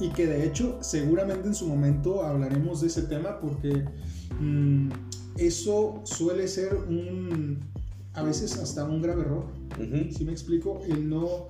[0.00, 3.84] Y que de hecho seguramente en su momento hablaremos de ese tema porque
[4.40, 4.90] mm,
[5.36, 7.60] eso suele ser un,
[8.14, 9.46] a veces hasta un grave error.
[10.10, 10.80] Si me explico?
[10.86, 11.46] El no,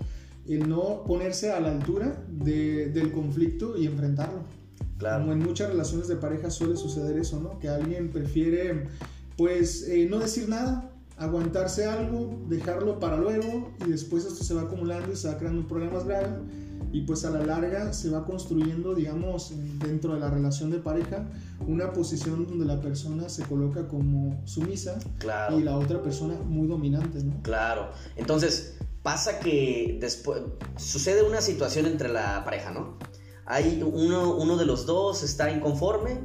[0.47, 4.45] el no ponerse a la altura del conflicto y enfrentarlo.
[4.99, 5.21] Claro.
[5.21, 7.59] Como en muchas relaciones de pareja suele suceder eso, ¿no?
[7.59, 8.87] Que alguien prefiere,
[9.37, 14.62] pues, eh, no decir nada, aguantarse algo, dejarlo para luego y después esto se va
[14.62, 16.29] acumulando y se va creando un problema más grave
[16.92, 21.27] y pues a la larga se va construyendo, digamos, dentro de la relación de pareja,
[21.66, 25.59] una posición donde la persona se coloca como sumisa claro.
[25.59, 27.42] y la otra persona muy dominante, ¿no?
[27.42, 27.88] Claro.
[28.16, 30.42] Entonces, pasa que después
[30.77, 32.98] sucede una situación entre la pareja, ¿no?
[33.46, 36.20] Hay uno, uno de los dos está inconforme,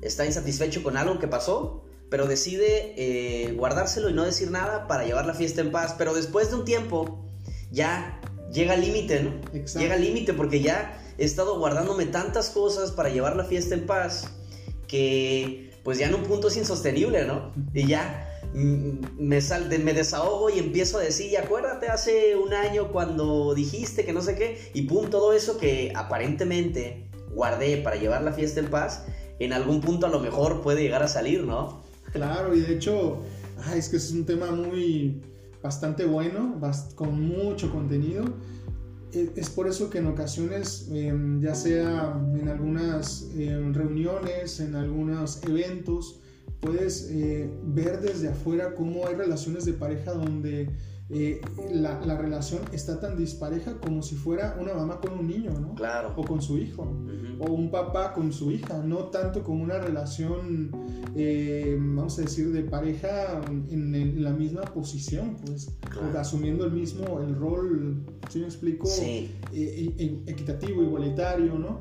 [0.00, 5.04] está insatisfecho con algo que pasó pero decide eh, guardárselo y no decir nada para
[5.04, 5.94] llevar la fiesta en paz.
[5.98, 7.24] Pero después de un tiempo,
[7.70, 8.20] ya
[8.52, 9.32] llega al límite, ¿no?
[9.78, 13.86] Llega al límite porque ya he estado guardándome tantas cosas para llevar la fiesta en
[13.86, 14.30] paz
[14.86, 17.52] que pues ya en un punto es insostenible, ¿no?
[17.74, 22.90] Y ya me, sal, me desahogo y empiezo a decir, y acuérdate hace un año
[22.90, 28.22] cuando dijiste que no sé qué, y pum, todo eso que aparentemente guardé para llevar
[28.22, 29.04] la fiesta en paz,
[29.40, 31.83] en algún punto a lo mejor puede llegar a salir, ¿no?
[32.14, 33.18] Claro, y de hecho,
[33.74, 35.20] es que es un tema muy
[35.60, 36.60] bastante bueno,
[36.94, 38.24] con mucho contenido.
[39.12, 44.76] E, es por eso que en ocasiones, em, ya sea en algunas em, reuniones, en
[44.76, 46.20] algunos eventos,
[46.60, 50.70] puedes eh, ver desde afuera cómo hay relaciones de pareja donde
[51.10, 55.50] eh, la, la, relación está tan dispareja como si fuera una mamá con un niño,
[55.60, 55.74] ¿no?
[55.74, 56.14] Claro.
[56.16, 56.82] O con su hijo,
[57.38, 60.70] o un papá con su hija, no tanto como una relación,
[61.14, 65.70] eh, vamos a decir, de pareja en, la misma posición, pues,
[66.16, 68.86] asumiendo el mismo, el rol, si me explico?
[68.86, 69.30] Sí.
[69.52, 71.80] Eh, equitativo, igualitario, ¿no?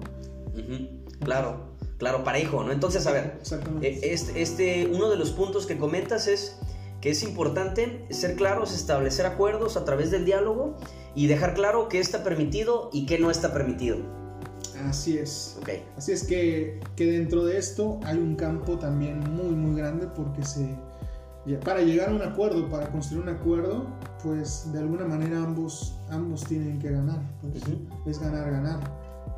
[1.24, 2.74] Claro, claro, parejo, ¿no?
[2.74, 3.40] Entonces, a ver,
[3.82, 6.58] este, este, uno de los puntos que comentas es
[7.04, 10.78] que es importante ser claros, establecer acuerdos a través del diálogo
[11.14, 13.98] y dejar claro qué está permitido y qué no está permitido.
[14.88, 15.58] Así es.
[15.62, 15.70] Ok.
[15.98, 20.44] Así es que, que dentro de esto hay un campo también muy, muy grande porque
[20.44, 20.78] se,
[21.66, 23.86] para llegar a un acuerdo, para construir un acuerdo,
[24.24, 27.20] pues de alguna manera ambos, ambos tienen que ganar.
[27.42, 28.10] Pues, Ujú.
[28.10, 28.80] Es ganar, ganar.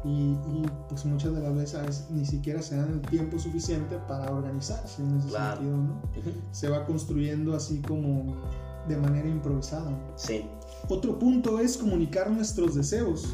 [0.03, 4.31] Y, y, pues muchas de las veces ni siquiera se dan el tiempo suficiente para
[4.31, 5.57] organizarse en ese Claro.
[5.57, 6.01] sentido, ¿no?
[6.51, 8.35] Se va construyendo así como
[8.87, 9.91] de manera improvisada.
[10.15, 10.45] Sí,
[10.89, 13.33] Otro punto es comunicar nuestros deseos,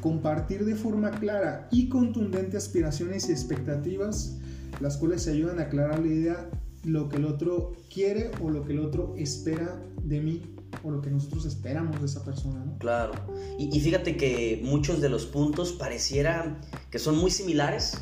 [0.00, 4.36] compartir de forma clara y contundente aspiraciones y expectativas,
[4.80, 6.50] las cuales se ayudan a aclarar la idea
[6.84, 11.00] lo que el otro quiere o lo que el otro espera de mí o lo
[11.00, 12.78] que nosotros esperamos de esa persona, ¿no?
[12.78, 13.12] claro.
[13.58, 16.60] Y, y fíjate que muchos de los puntos pareciera
[16.90, 17.98] que son muy similares,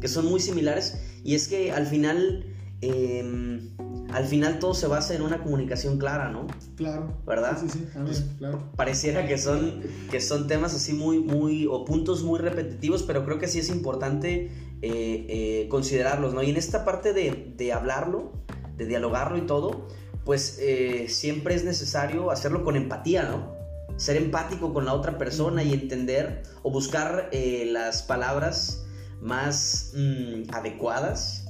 [0.00, 2.46] que son muy similares, y es que al final,
[2.80, 3.70] eh,
[4.12, 6.46] al final todo se basa en una comunicación clara, ¿no?
[6.76, 7.18] Claro.
[7.26, 7.58] ¿Verdad?
[7.60, 8.70] Sí, sí, sí, también, claro.
[8.76, 13.38] pareciera que son, que son temas así muy, muy, o puntos muy repetitivos, pero creo
[13.38, 14.50] que sí es importante
[14.82, 16.42] eh, eh, considerarlos, ¿no?
[16.42, 18.32] Y en esta parte de, de hablarlo,
[18.76, 19.88] de dialogarlo y todo,
[20.30, 23.52] pues eh, siempre es necesario hacerlo con empatía, ¿no?
[23.96, 28.86] Ser empático con la otra persona y entender o buscar eh, las palabras
[29.20, 31.48] más mm, adecuadas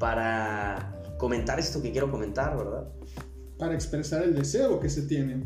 [0.00, 2.88] para comentar esto que quiero comentar, ¿verdad?
[3.56, 5.44] Para expresar el deseo que se tiene.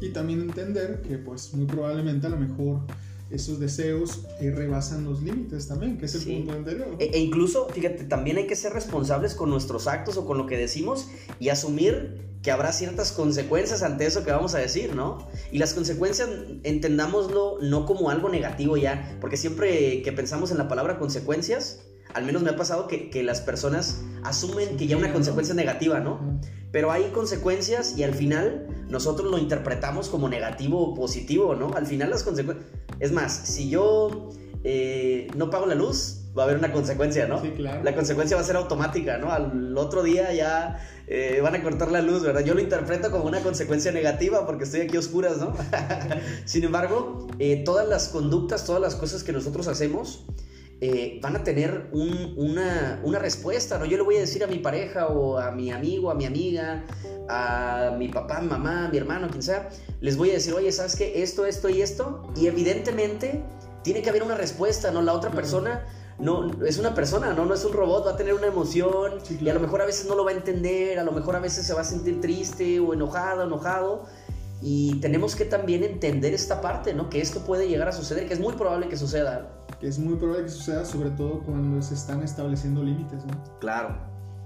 [0.00, 2.82] Y también entender que pues muy probablemente a lo mejor
[3.30, 6.36] esos deseos eh, rebasan los límites también, que es el Sí.
[6.36, 6.88] punto anterior.
[6.88, 6.96] ¿no?
[6.98, 10.46] E, e incluso, fíjate, también hay que ser responsables con nuestros actos o con lo
[10.46, 11.06] que decimos
[11.38, 15.28] y asumir que habrá ciertas consecuencias ante eso que vamos a decir, ¿no?
[15.52, 16.28] Y las consecuencias,
[16.62, 21.82] entendámoslo no como algo negativo ya, porque siempre que pensamos en la palabra consecuencias,
[22.14, 25.12] al menos me ha pasado que, que las personas asumen que ya una ¿no?
[25.14, 26.40] consecuencia es negativa, ¿no?
[26.72, 31.74] Pero hay consecuencias y al final nosotros lo interpretamos como negativo o positivo, ¿no?
[31.74, 32.66] Al final las consecuencias...
[33.00, 34.30] Es más, si yo
[34.62, 37.40] eh, no pago la luz, va a haber una consecuencia, ¿no?
[37.40, 37.82] Sí, claro.
[37.82, 39.32] La consecuencia va a ser automática, ¿no?
[39.32, 42.44] Al otro día ya eh, van a cortar la luz, ¿verdad?
[42.44, 45.54] Yo lo interpreto como una consecuencia negativa porque estoy aquí a oscuras, ¿no?
[46.44, 50.24] Sin embargo, eh, todas las conductas, todas las cosas que nosotros hacemos
[50.80, 53.84] eh, van a tener un- una, una respuesta, ¿no?
[53.84, 56.84] Yo le voy a decir a mi pareja o a mi amigo, a mi amiga,
[57.28, 59.68] a mi papá, mamá, mi hermano, quien sea,
[60.00, 61.22] les voy a decir, oye, ¿sabes qué?
[61.22, 62.22] Esto, esto y esto.
[62.36, 63.42] Y evidentemente
[63.82, 65.02] tiene que haber una respuesta, ¿no?
[65.02, 65.86] La otra persona
[66.18, 67.44] no es una persona, ¿no?
[67.46, 69.86] No es un robot, va a tener una emoción Sí, y a lo mejor a
[69.86, 72.20] veces no lo va a entender, a lo mejor a veces se va a sentir
[72.20, 74.04] triste o enojado, enojado.
[74.62, 77.08] Y tenemos que también entender esta parte, ¿no?
[77.08, 79.59] Que esto puede llegar a suceder, que es muy probable que suceda.
[79.80, 83.58] Que es muy probable que suceda, sobre todo cuando se están estableciendo límites, ¿no?
[83.60, 83.96] Claro.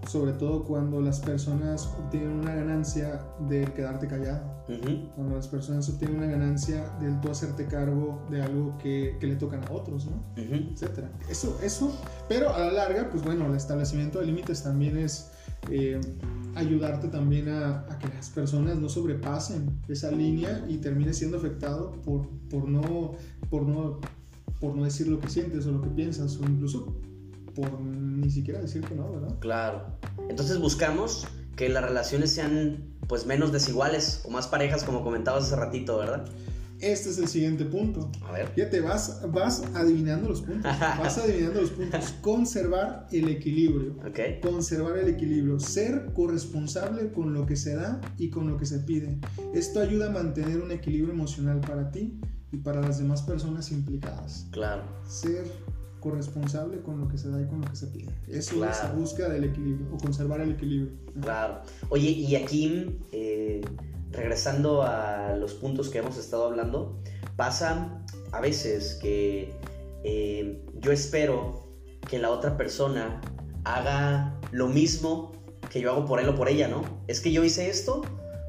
[0.08, 4.54] Sobre todo cuando las personas obtienen una ganancia del quedarte callado.
[4.68, 5.10] Ujú.
[5.14, 9.36] Cuando las personas obtienen una ganancia del tú hacerte cargo de algo que, que le
[9.36, 10.22] tocan a otros, ¿no?
[10.36, 11.10] Etcétera.
[11.28, 11.92] Eso, eso,
[12.28, 15.30] pero a la larga, pues bueno, el establecimiento de límites también es
[15.70, 16.00] eh,
[16.54, 21.92] ayudarte también a, a que las personas no sobrepasen esa línea y termines siendo afectado
[22.02, 23.12] por, por, no,
[23.50, 24.00] por, no,
[24.64, 26.96] por no decir lo que sientes o lo que piensas o incluso
[27.54, 29.38] por ni siquiera decir que no, ¿verdad?
[29.38, 29.98] Claro.
[30.30, 35.56] Entonces buscamos que las relaciones sean pues menos desiguales o más parejas como comentabas hace
[35.56, 36.24] ratito, ¿verdad?
[36.80, 38.10] Este es el siguiente punto.
[38.26, 38.48] A ver.
[38.54, 40.72] Fíjate, vas, vas adivinando los puntos.
[40.98, 42.14] Vas adivinando los puntos.
[42.22, 43.96] Conservar el equilibrio.
[44.06, 44.40] Ok.
[44.42, 48.78] Conservar el equilibrio, ser corresponsable con lo que se da y con lo que se
[48.78, 49.18] pide.
[49.52, 52.18] Esto ayuda a mantener un equilibrio emocional para ti
[52.54, 54.46] y para las demás personas implicadas.
[54.52, 54.82] Claro.
[55.08, 55.44] Ser
[55.98, 58.12] corresponsable con lo que se da y con lo que se pide.
[58.28, 60.92] Eso es la búsqueda del equilibrio o conservar el equilibrio.
[61.20, 61.62] Claro.
[61.88, 63.62] Oye, y aquí, eh,
[64.12, 67.00] regresando a los puntos que hemos estado hablando,
[67.36, 69.52] pasa a veces que
[70.04, 71.64] eh, yo espero
[72.08, 73.20] que la otra persona
[73.64, 75.32] haga lo mismo
[75.70, 76.82] que yo hago por él o por ella, ¿no?
[77.08, 78.02] Es que yo hice esto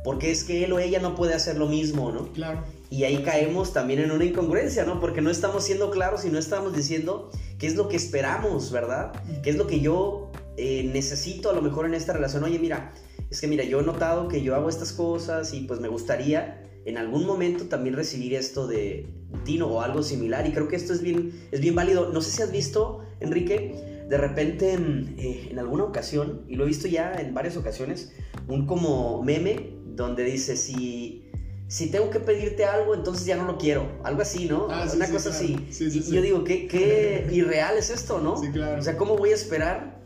[0.04, 2.32] porque es que él o ella no puede hacer lo mismo, ¿no?
[2.34, 2.64] Claro.
[2.96, 5.02] Y ahí caemos también en una incongruencia, ¿no?
[5.02, 9.12] Porque no estamos siendo claros y no estamos diciendo qué es lo que esperamos, ¿verdad?
[9.44, 12.46] ¿Qué es lo que yo eh, necesito a lo mejor en esta relación?
[12.46, 12.94] Oye, mira,
[13.30, 16.64] es que mira, yo he notado que yo hago estas cosas y pues me gustaría
[16.86, 19.10] en algún momento también recibir esto de
[19.44, 20.48] Tino o algo similar.
[20.48, 22.14] Y creo que esto es bien, es bien válido.
[22.14, 26.64] No sé si has visto, Enrique, de repente mm, eh, en alguna ocasión, y lo
[26.64, 28.14] he visto ya en varias ocasiones,
[28.48, 31.25] un como meme donde dice, si,
[31.68, 33.88] si tengo que pedirte algo, entonces ya no lo quiero.
[34.04, 34.68] Algo así, ¿no?
[34.70, 35.46] Ah, sí, Una sí, cosa claro.
[35.46, 35.68] así.
[35.72, 38.38] Sí, y yo digo, ¿qué, qué irreal es esto, no?
[38.38, 38.80] Sí, claro.
[38.80, 40.00] O sea, ¿cómo voy a esperar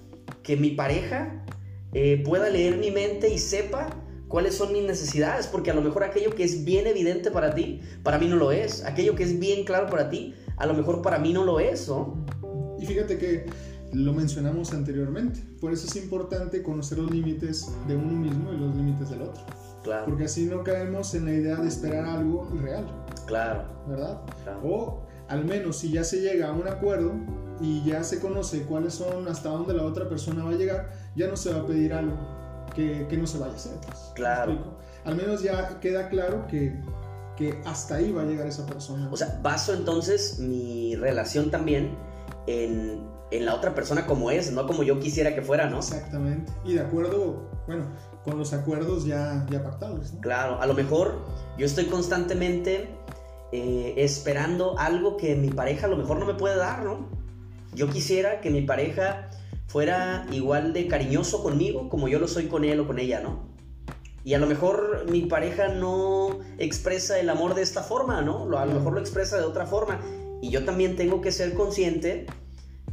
[0.44, 1.46] que mi pareja
[1.94, 3.90] eh, pueda leer mi mente y sepa
[4.28, 7.82] cuáles son mis necesidades, porque a lo mejor aquello que es bien evidente para ti,
[8.04, 8.86] para mí no lo es.
[8.86, 11.88] Aquello que es bien claro para ti, a lo mejor para mí no lo es,
[11.88, 12.26] ¿no?
[12.80, 13.46] Y fíjate que
[13.92, 18.76] lo mencionamos anteriormente, por eso es importante conocer los límites de uno mismo y los
[18.76, 19.42] límites del otro.
[19.84, 20.06] Claro.
[20.06, 22.86] Porque así no caemos en la idea de esperar algo irreal.
[23.26, 23.64] Claro.
[23.88, 24.22] ¿Verdad?
[24.44, 24.60] Claro.
[24.64, 27.14] O al menos si ya se llega a un acuerdo
[27.62, 31.28] y ya se conoce cuáles son, hasta dónde la otra persona va a llegar, ya
[31.28, 32.18] no se va a pedir algo
[32.74, 33.74] que, que no se vaya a hacer.
[33.86, 34.08] pues.
[34.10, 34.80] ¿Me Claro.
[35.06, 36.82] Al menos ya queda claro que,
[37.38, 39.10] que hasta ahí va a llegar esa persona.
[39.12, 41.96] O sea, baso entonces mi relación también
[42.48, 45.80] en, en la otra persona como es, no como yo quisiera que fuera, ¿no?
[45.80, 46.52] Exactamente.
[46.66, 47.86] Y de acuerdo, bueno,
[48.24, 50.14] con los acuerdos ya, ya pactados.
[50.14, 50.22] ¿no?
[50.22, 51.26] Claro, a lo mejor
[51.58, 52.90] yo estoy constantemente
[53.52, 57.08] eh, esperando algo que mi pareja a lo mejor no me puede dar, ¿no?
[57.74, 59.30] Yo quisiera que mi pareja
[59.68, 63.48] fuera igual de cariñoso conmigo como yo lo soy con él o con ella, ¿no?
[64.24, 68.58] Y a lo mejor mi pareja no expresa el amor de esta forma, ¿no?
[68.58, 70.02] A lo mejor lo expresa de otra forma.
[70.42, 72.26] Y yo también tengo que ser consciente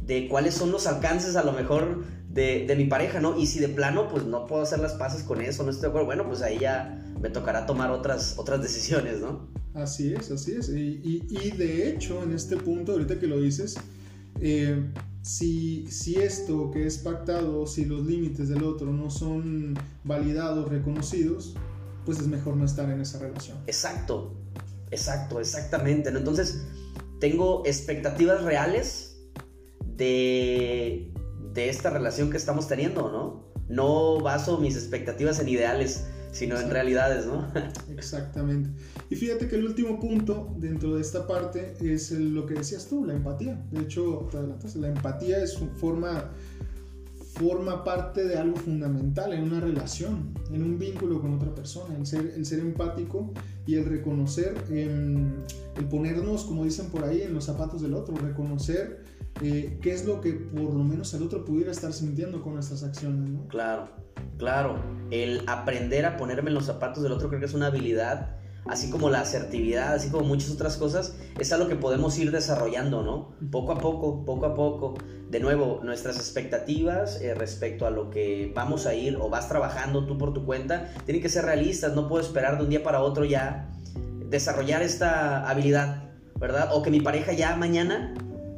[0.07, 3.37] de cuáles son los alcances a lo mejor de, de mi pareja, ¿no?
[3.37, 5.87] Y si de plano, pues no puedo hacer las paces con eso, no estoy de
[5.89, 9.47] acuerdo, bueno, pues ahí ya me tocará tomar otras, otras decisiones, ¿no?
[9.73, 10.69] Así es, así es.
[10.69, 13.75] Y, y- y de hecho, en este punto, ahorita que lo dices,
[14.39, 14.91] eh,
[15.21, 21.53] si, si esto que es pactado, si los límites del otro no son validados, reconocidos,
[22.05, 23.57] pues es mejor no estar en esa relación.
[23.67, 24.33] Exacto,
[24.91, 26.19] exacto, exactamente, ¿no?
[26.19, 26.63] Entonces,
[27.19, 29.06] tengo expectativas reales
[29.97, 31.11] de,
[31.53, 33.47] de esta relación que estamos teniendo, ¿no?
[33.67, 37.47] No baso mis expectativas en ideales, sino en realidades, ¿no?
[37.97, 38.69] Exactamente.
[39.09, 43.03] Y fíjate que el último punto dentro de esta parte es lo que decías tú,
[43.05, 43.61] la empatía.
[43.71, 46.31] De hecho, te la empatía es un- forma,
[47.33, 52.05] forma parte de algo fundamental en una relación, en un vínculo con otra persona, el
[52.05, 53.31] ser, el ser empático
[53.65, 55.33] y el reconocer, em,
[55.75, 59.03] el ponernos, como dicen por ahí, en los zapatos del otro, reconocer
[59.41, 62.83] eh, qué es lo que por lo menos el otro pudiera estar sintiendo con nuestras
[62.83, 63.47] acciones, ¿no?
[63.47, 63.89] Claro,
[64.37, 64.79] claro.
[65.11, 68.35] El aprender a ponerme en los zapatos del otro creo que es una habilidad,
[68.65, 73.03] así como la asertividad, así como muchas otras cosas, es algo que podemos ir desarrollando,
[73.03, 73.35] ¿no?
[73.51, 74.95] Poco a poco, poco a poco.
[75.29, 80.07] De nuevo, nuestras expectativas eh, respecto a lo que vamos a ir o vas trabajando
[80.07, 83.01] tú por tu cuenta, tienen que ser realistas, no puedo esperar de un día para
[83.01, 83.69] otro ya
[84.29, 86.09] desarrollar esta habilidad,
[86.39, 86.69] ¿verdad?
[86.73, 88.13] O que mi pareja ya mañana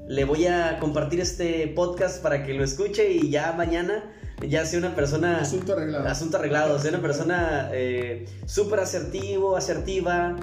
[0.09, 4.11] le voy a compartir este podcast para que lo escuche y ya mañana
[4.47, 5.39] ya sea una persona...
[5.39, 6.07] Asunto arreglado.
[6.07, 10.35] Asunto arreglado, sea una persona eh, súper asertivo, asertiva,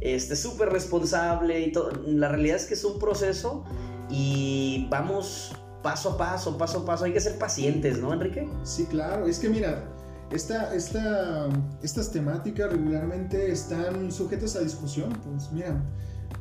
[0.00, 1.92] este, súper responsable y todo.
[2.04, 3.64] La realidad es que es un proceso
[4.10, 5.52] y vamos
[5.84, 7.04] paso a paso, paso a paso.
[7.04, 8.48] Hay que ser pacientes, ¿no, Enrique?
[8.64, 9.28] Sí, claro.
[9.28, 9.84] Es que mira,
[10.32, 11.48] esta, esta,
[11.80, 15.12] estas temáticas regularmente están sujetas a discusión.
[15.22, 15.80] Pues mira,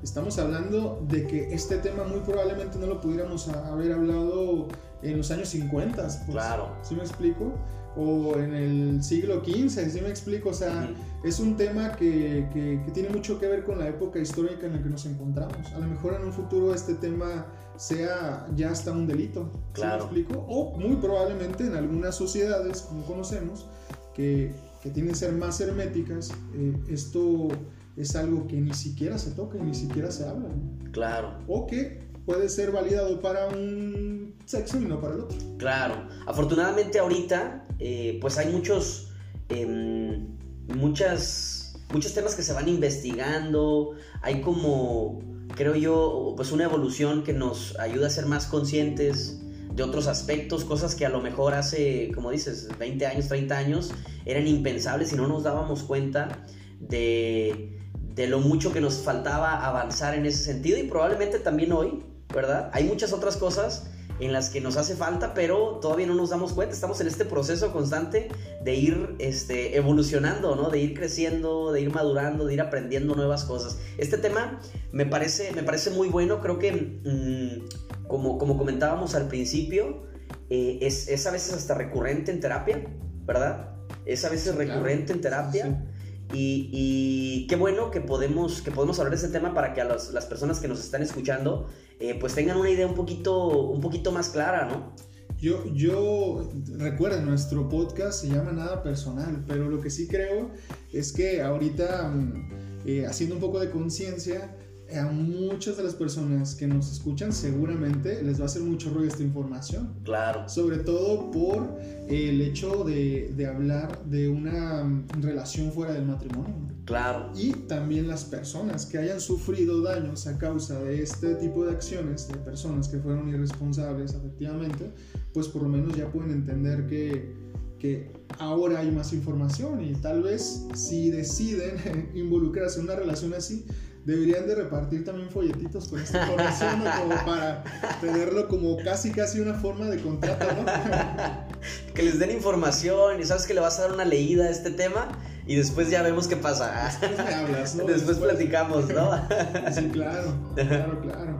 [0.04, 4.68] estamos hablando de que este tema muy probablemente no lo pudiéramos haber hablado
[5.02, 6.02] en los años 50.
[6.04, 6.70] Pues, Claro.
[6.82, 7.54] ¿Sí me explico?
[7.98, 10.50] O en el siglo XV, ¿sí me explico?
[10.50, 10.90] O sea,
[11.26, 14.74] es un tema que, que- que tiene mucho que ver con la época histórica en
[14.74, 15.72] la que nos encontramos.
[15.74, 19.50] A lo mejor en un futuro este tema sea ya hasta un delito.
[19.54, 19.98] ¿sí Claro.
[20.10, 20.46] me explico?
[20.48, 23.68] O muy probablemente en algunas sociedades, como conocemos,
[24.14, 27.50] que, que tienen que ser más herméticas, eh, esto
[27.98, 30.50] es algo que ni siquiera se toca y ni siquiera se habla.
[30.50, 30.92] ¿no?
[30.92, 35.38] Claro, O que puede ser validado para un sexo y no para el otro.
[35.58, 36.08] claro.
[36.28, 39.10] Afortunadamente ahorita, eh, pues hay muchos,
[39.50, 40.28] em,
[40.76, 43.92] muchas, muchos temas que se van investigando.
[44.22, 45.20] Hay como,
[45.56, 49.40] creo yo, pues una evolución que nos ayuda a ser más conscientes
[49.74, 53.92] de otros aspectos, cosas que a lo mejor hace, como dices, 20 años, 30 años,
[54.26, 56.46] eran impensables y no nos dábamos cuenta
[56.80, 57.80] de,
[58.16, 62.04] de lo mucho que nos faltaba avanzar en ese sentido y probablemente también hoy,
[62.34, 62.70] ¿verdad?
[62.74, 63.88] Hay muchas otras cosas
[64.20, 66.76] en las que nos hace falta, pero todavía no nos damos cuenta.
[66.76, 68.28] Estamos en este proceso constante
[68.64, 70.70] de ir este, evolucionando, ¿no?
[70.70, 73.80] De ir creciendo, de ir madurando, de ir aprendiendo nuevas cosas.
[73.98, 74.60] Este tema
[74.92, 76.40] me parece, me parece muy bueno.
[76.40, 76.72] Creo que,
[77.04, 80.04] mm, como, como comentábamos al principio,
[80.52, 82.84] eh, es, es a veces hasta recurrente en terapia,
[83.26, 83.70] ¿verdad?
[84.06, 84.70] Es a veces Claro.
[84.70, 85.66] recurrente en terapia.
[85.66, 85.91] Sí.
[86.34, 90.12] Y, qué bueno que podemos, que podemos hablar de este tema para que a las,
[90.12, 91.68] las personas que nos están escuchando
[92.00, 94.96] eh, pues tengan una idea un poquito, un poquito más clara, ¿no?
[95.40, 100.52] Yo, yo, recuerden, nuestro podcast se llama Nada Personal, pero lo que sí creo
[100.94, 102.50] es que ahorita, mm,
[102.86, 104.56] eh, haciendo un poco de conciencia,
[104.98, 109.08] a muchas de las personas que nos escuchan seguramente les va a hacer mucho ruido
[109.08, 109.94] esta información.
[110.04, 110.48] Claro.
[110.48, 111.78] Sobre todo por
[112.08, 114.84] el hecho de, de hablar de una
[115.20, 116.72] relación fuera del matrimonio.
[116.86, 117.32] Claro.
[117.36, 122.28] Y también las personas que hayan sufrido daños a causa de este tipo de acciones,
[122.28, 124.92] de personas que fueron irresponsables efectivamente,
[125.34, 127.34] pues por lo menos ya pueden entender que,
[127.80, 133.66] que ahora hay más información y tal vez si deciden involucrarse en una relación así,
[134.06, 137.64] deberían de repartir también folletitos con esta información como para
[138.02, 140.66] tenerlo como casi casi una forma de contrato, ¿no?
[141.94, 144.72] que les den información y sabes que le vas a dar una leída a este
[144.72, 145.10] tema
[145.46, 146.90] y después ya vemos qué pasa.
[147.00, 147.86] Después me hablas, ¿no?
[147.86, 149.12] Después, platicamos, ¿no?
[149.72, 151.38] sí, claro, claro, claro.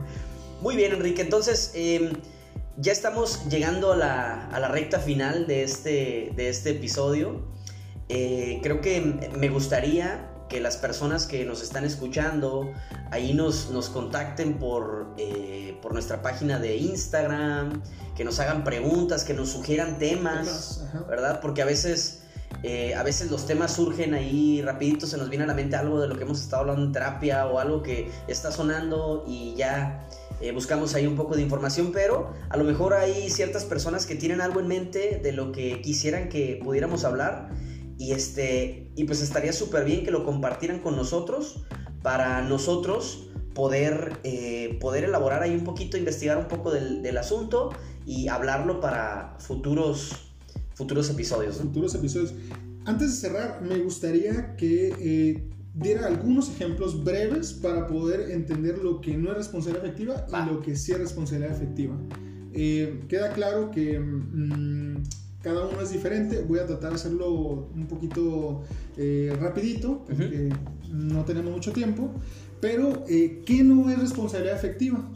[0.60, 1.22] Muy bien, Enrique.
[1.22, 2.12] Entonces, eh,
[2.76, 7.42] ya estamos llegando a la, a la, recta final de este, de este episodio.
[8.08, 12.70] Eh, creo que me gustaría que las personas que nos están escuchando
[13.10, 17.82] ahí nos, nos contacten por, eh, por nuestra página de Instagram,
[18.14, 21.40] que nos hagan preguntas, que nos sugieran temas, ¿verdad?
[21.40, 22.24] Porque a veces,
[22.62, 25.98] eh, a veces los temas surgen ahí rapidito, se nos viene a la mente algo
[25.98, 30.06] de lo que hemos estado hablando en terapia o algo que está sonando y ya
[30.42, 34.16] eh, buscamos ahí un poco de información, pero a lo mejor hay ciertas personas que
[34.16, 37.48] tienen algo en mente de lo que quisieran que pudiéramos hablar
[38.02, 41.62] y, este, y pues estaría súper bien que lo compartieran con nosotros
[42.02, 47.70] para nosotros poder, eh, poder elaborar ahí un poquito, investigar un poco del, del, asunto
[48.04, 50.32] y hablarlo para futuros,
[50.74, 51.58] futuros episodios.
[51.58, 52.34] Futuros episodios.
[52.86, 59.00] Antes de cerrar, me gustaría que eh, diera algunos ejemplos breves para poder entender lo
[59.00, 61.96] que no es responsabilidad efectiva y lo que sí es responsabilidad efectiva.
[62.52, 64.00] Eh, queda claro que...
[64.00, 65.04] Mmm,
[65.42, 66.42] cada uno es diferente.
[66.42, 68.62] Voy a tratar de hacerlo un poquito
[68.96, 70.50] eh, rapidito, porque
[70.90, 72.10] no tenemos mucho tiempo.
[72.60, 75.10] Pero, eh, ¿qué no es responsabilidad efectiva?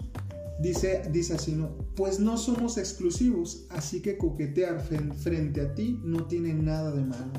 [0.58, 1.76] Dice, dice así, ¿no?
[1.94, 7.32] Pues no somos exclusivos, así que coquetear frente a ti no tiene nada de malo.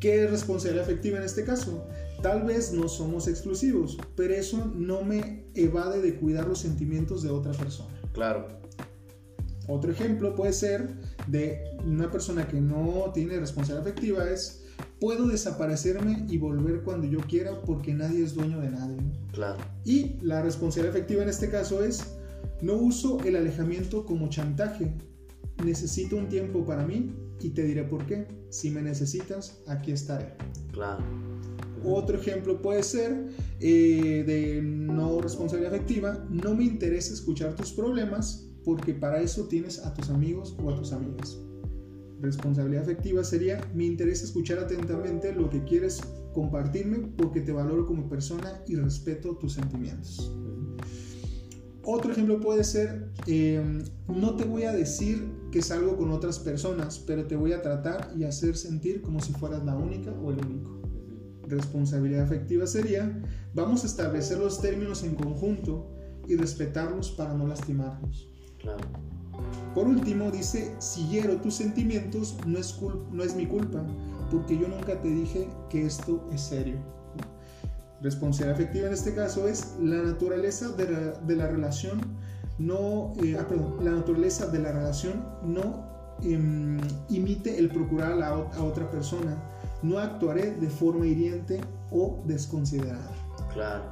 [0.00, 1.86] ¿Qué es responsabilidad efectiva en este caso?
[2.22, 7.30] Tal vez no somos exclusivos, pero eso no me evade de cuidar los sentimientos de
[7.30, 7.94] otra persona.
[8.12, 8.60] Claro.
[9.68, 10.88] Otro ejemplo puede ser
[11.30, 14.64] de una persona que no tiene responsabilidad afectiva es
[14.98, 18.98] puedo desaparecerme y volver cuando yo quiera porque nadie es dueño de nadie.
[19.32, 19.58] Claro.
[19.84, 22.16] Y la responsabilidad efectiva en este caso es
[22.60, 24.92] no uso el alejamiento como chantaje.
[25.64, 28.26] Necesito un tiempo para mí y te diré por qué.
[28.50, 30.34] Si me necesitas, aquí estaré.
[30.72, 31.02] Claro.
[31.84, 33.28] Otro ejemplo puede ser
[33.60, 36.26] eh, de no responsabilidad afectiva.
[36.28, 40.76] No me interesa escuchar tus problemas porque para eso tienes a tus amigos o a
[40.76, 41.36] tus amigas.
[42.20, 46.00] Responsabilidad afectiva sería, me interesa escuchar atentamente lo que quieres
[46.32, 50.32] compartirme porque te valoro como persona y respeto tus sentimientos.
[51.82, 57.00] Otro ejemplo puede ser, em, no te voy a decir que salgo con otras personas,
[57.04, 60.38] pero te voy a tratar y hacer sentir como si fueras la única o el
[60.46, 60.80] único.
[61.48, 63.20] Responsabilidad afectiva sería,
[63.52, 65.90] vamos a establecer los términos en conjunto
[66.28, 68.29] y respetarlos para no lastimarnos.
[69.74, 72.78] Por último, dice, si hiero tus sentimientos, no es,
[73.12, 73.84] no es mi culpa,
[74.30, 76.76] porque yo nunca te dije que esto es serio.
[78.02, 82.00] Responsabilidad afectiva en este caso es la naturaleza de la, relación
[82.58, 83.46] no, eh, ah,
[83.82, 85.86] la naturaleza de la relación no
[86.22, 86.78] em,
[87.10, 89.36] imite el procurar a, a, otra persona.
[89.82, 93.10] No actuaré de forma hiriente o desconsiderada.
[93.52, 93.84] Claro.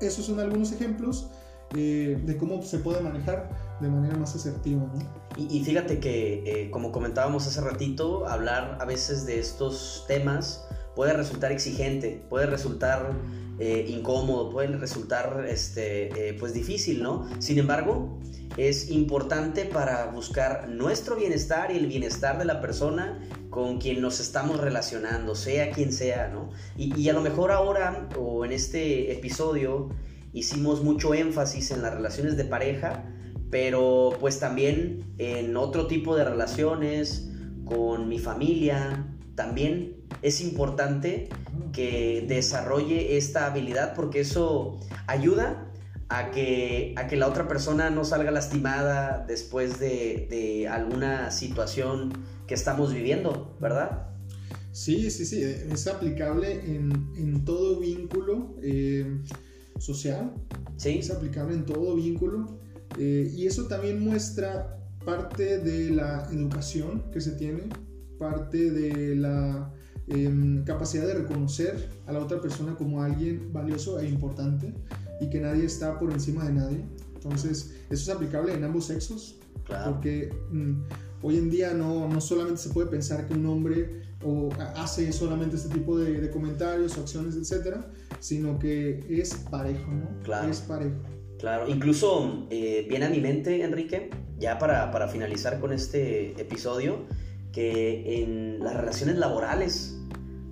[0.00, 1.30] Esos son algunos ejemplos
[1.74, 3.48] eh, de cómo se puede manejar
[3.82, 4.82] de manera más asertiva.
[5.36, 11.14] Y, fíjate que, eh, como comentábamos hace ratito, hablar a veces de estos temas puede
[11.14, 13.12] resultar exigente, puede resultar
[13.58, 17.28] eh, incómodo, puede resultar este, eh, pues difícil, ¿no?
[17.38, 18.18] Sin embargo,
[18.56, 23.18] es importante para buscar nuestro bienestar y el bienestar de la persona
[23.48, 26.50] con quien nos estamos relacionando, sea quien sea, ¿no?
[26.76, 29.90] Y a lo mejor ahora o en este episodio
[30.32, 33.04] hicimos mucho énfasis en las relaciones de pareja,
[33.52, 37.28] pero pues también en otro tipo de relaciones,
[37.66, 41.28] con mi familia, también es importante
[41.70, 45.70] que desarrolle esta habilidad porque eso ayuda
[46.08, 52.10] a que, a que la otra persona no salga lastimada después de, alguna situación
[52.46, 54.08] que estamos viviendo, ¿verdad?
[54.72, 59.20] Sí, sí, sí, es aplicable en, todo vínculo eh,
[59.78, 60.32] social,
[60.78, 61.00] ¿Sí?
[61.00, 62.61] es aplicable en todo vínculo
[62.98, 67.62] eh, y eso también muestra parte de la educación que se tiene,
[68.18, 69.72] parte de la
[70.06, 74.72] em, capacidad de reconocer a la otra persona como alguien valioso e importante.
[75.20, 76.84] y que nadie está por encima de nadie.
[77.14, 79.36] Entonces, eso es aplicable en ambos sexos.
[79.64, 79.92] Claro.
[79.92, 80.82] Porque mm,
[81.22, 85.54] hoy en día no, no solamente se puede pensar que un hombre o hace solamente
[85.54, 87.88] este tipo de, de comentarios o acciones, etcétera,
[88.18, 90.22] sino que es parejo, ¿no?
[90.24, 90.50] Claro.
[90.50, 90.96] Es parejo.
[91.42, 97.04] Claro, incluso eh, viene a mi mente, Enrique, ya para, para finalizar con este episodio,
[97.50, 99.98] que en las relaciones laborales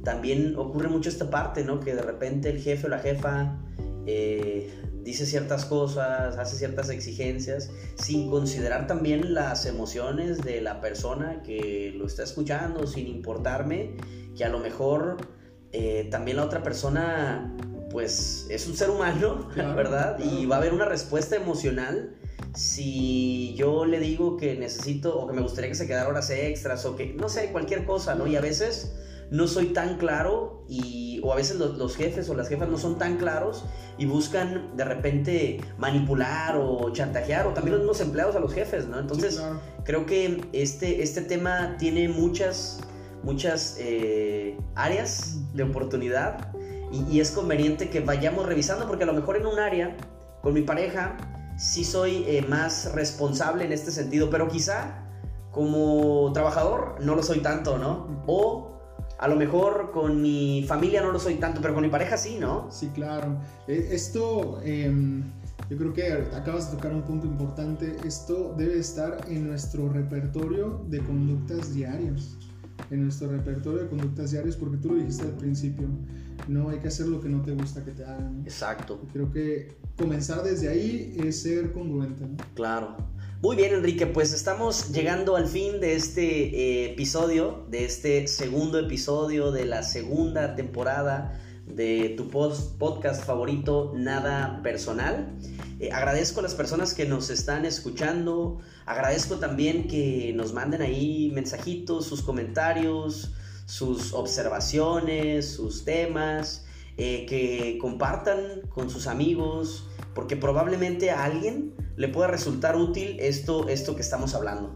[0.03, 1.79] también ocurre mucho esta parte, ¿no?
[1.79, 3.57] Que de repente el jefe o la jefa
[4.09, 4.69] eh,
[5.05, 11.95] dice ciertas cosas, hace ciertas exigencias, sin considerar también las emociones de la persona que
[11.97, 13.95] lo está escuchando, sin importarme
[14.37, 15.19] que a lo mejor
[15.71, 17.57] eh, también la otra persona
[17.91, 20.19] pues es un ser humano, ¿verdad?
[20.19, 22.15] Y va a haber una respuesta emocional
[22.55, 26.85] si yo le digo que necesito o que me gustaría que se quedara horas extras
[26.87, 28.27] o que, no sé, cualquier cosa, ¿no?
[28.27, 28.93] Y a veces
[29.31, 32.99] no soy tan claro y, o a veces los, jefes o las jefas no son
[32.99, 33.65] tan claros
[33.99, 38.87] y buscan de repente manipular o chantajear o también los mismos empleados a los jefes,
[38.87, 38.99] ¿no?
[38.99, 39.41] Entonces
[39.85, 42.81] creo que este, este tema tiene muchas,
[43.23, 46.53] muchas eh, áreas de oportunidad
[46.93, 49.97] y, es conveniente que vayamos revisando porque a lo mejor en un área
[50.43, 51.17] con mi pareja
[51.57, 55.07] sí soy eh, más responsable en este sentido, pero quizá
[55.51, 58.23] como trabajador no lo soy tanto, ¿no?
[58.27, 58.71] O
[59.19, 62.39] a lo mejor con mi familia no lo soy tanto, pero con mi pareja sí,
[62.41, 62.71] ¿no?
[62.71, 63.39] Sí, claro.
[63.69, 65.23] E, esto, em,
[65.69, 67.97] yo creo que acabas de tocar un punto importante.
[68.07, 72.37] Esto debe estar en nuestro repertorio de conductas diarias.
[72.91, 75.87] En nuestro repertorio de conductas diarias, porque tú lo dijiste al principio
[76.49, 78.43] no hay que hacer lo que no te gusta que te hagan.
[78.45, 79.01] Exacto.
[79.13, 82.27] creo que comenzar desde ahí es ser congruente.
[82.55, 82.97] Claro.
[83.43, 88.79] Muy bien, Enrique, pues estamos llegando al fin de este eh, episodio, de este segundo
[88.79, 95.39] episodio de la segunda temporada de tu podcast favorito, Nada Personal.
[95.79, 101.31] Eh, agradezco a las personas que nos están escuchando, agradezco también que nos manden ahí
[101.35, 103.33] mensajitos, sus comentarios,
[103.71, 106.65] sus observaciones, sus temas,
[106.97, 113.69] eh, que compartan con sus amigos, porque probablemente a alguien le pueda resultar útil esto,
[113.69, 114.75] esto que estamos hablando.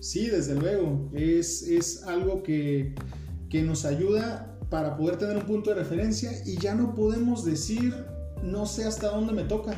[0.00, 2.94] Sí, desde luego, es, es algo que,
[3.48, 7.94] que nos ayuda para poder tener un punto de referencia y ya no podemos decir
[8.42, 9.74] no sé hasta dónde me toca.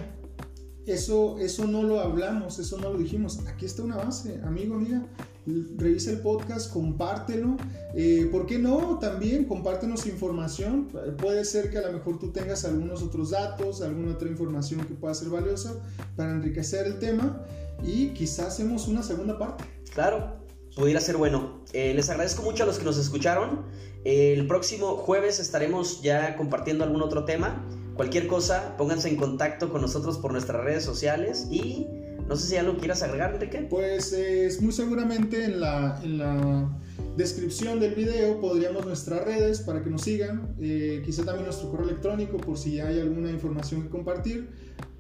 [0.87, 3.47] Eso, eso no lo hablamos, eso no lo dijimos.
[3.47, 5.07] Aquí está una base, amigo, amiga
[5.47, 7.57] revisa el podcast, compártelo.
[7.95, 8.99] Eh, ¿Por qué no?
[8.99, 10.89] También compártenos información.
[11.19, 14.95] Puede ser que a lo mejor tú tengas algunos otros datos, alguna otra información que
[14.95, 15.75] pueda ser valiosa
[16.17, 17.45] para enriquecer el tema
[17.83, 19.65] y quizás hacemos una segunda parte.
[19.95, 20.37] Claro,
[20.77, 21.65] pudiera ser bueno.
[21.73, 23.65] Eh, les agradezco mucho a los que nos escucharon.
[24.05, 27.67] el próximo jueves estaremos ya compartiendo algún otro tema.
[27.95, 31.87] Cualquier cosa, pónganse en contacto con nosotros por nuestras redes sociales y
[32.31, 33.67] no sé si algo quieras agregar, Enrique.
[33.69, 36.81] Pues es muy seguramente en la, en la
[37.17, 41.89] descripción del video podríamos nuestras redes para que nos sigan, eh, quizá también nuestro correo
[41.89, 44.49] electrónico por si hay alguna información que compartir.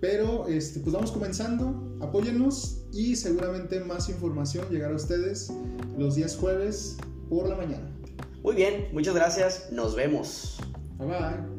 [0.00, 5.52] Pero este, pues vamos comenzando, apóyennos y seguramente más información llegará a ustedes
[5.96, 6.96] los días jueves
[7.28, 7.96] por la mañana.
[8.42, 10.58] Muy bien, muchas gracias, nos vemos.
[10.98, 11.49] Bye bye.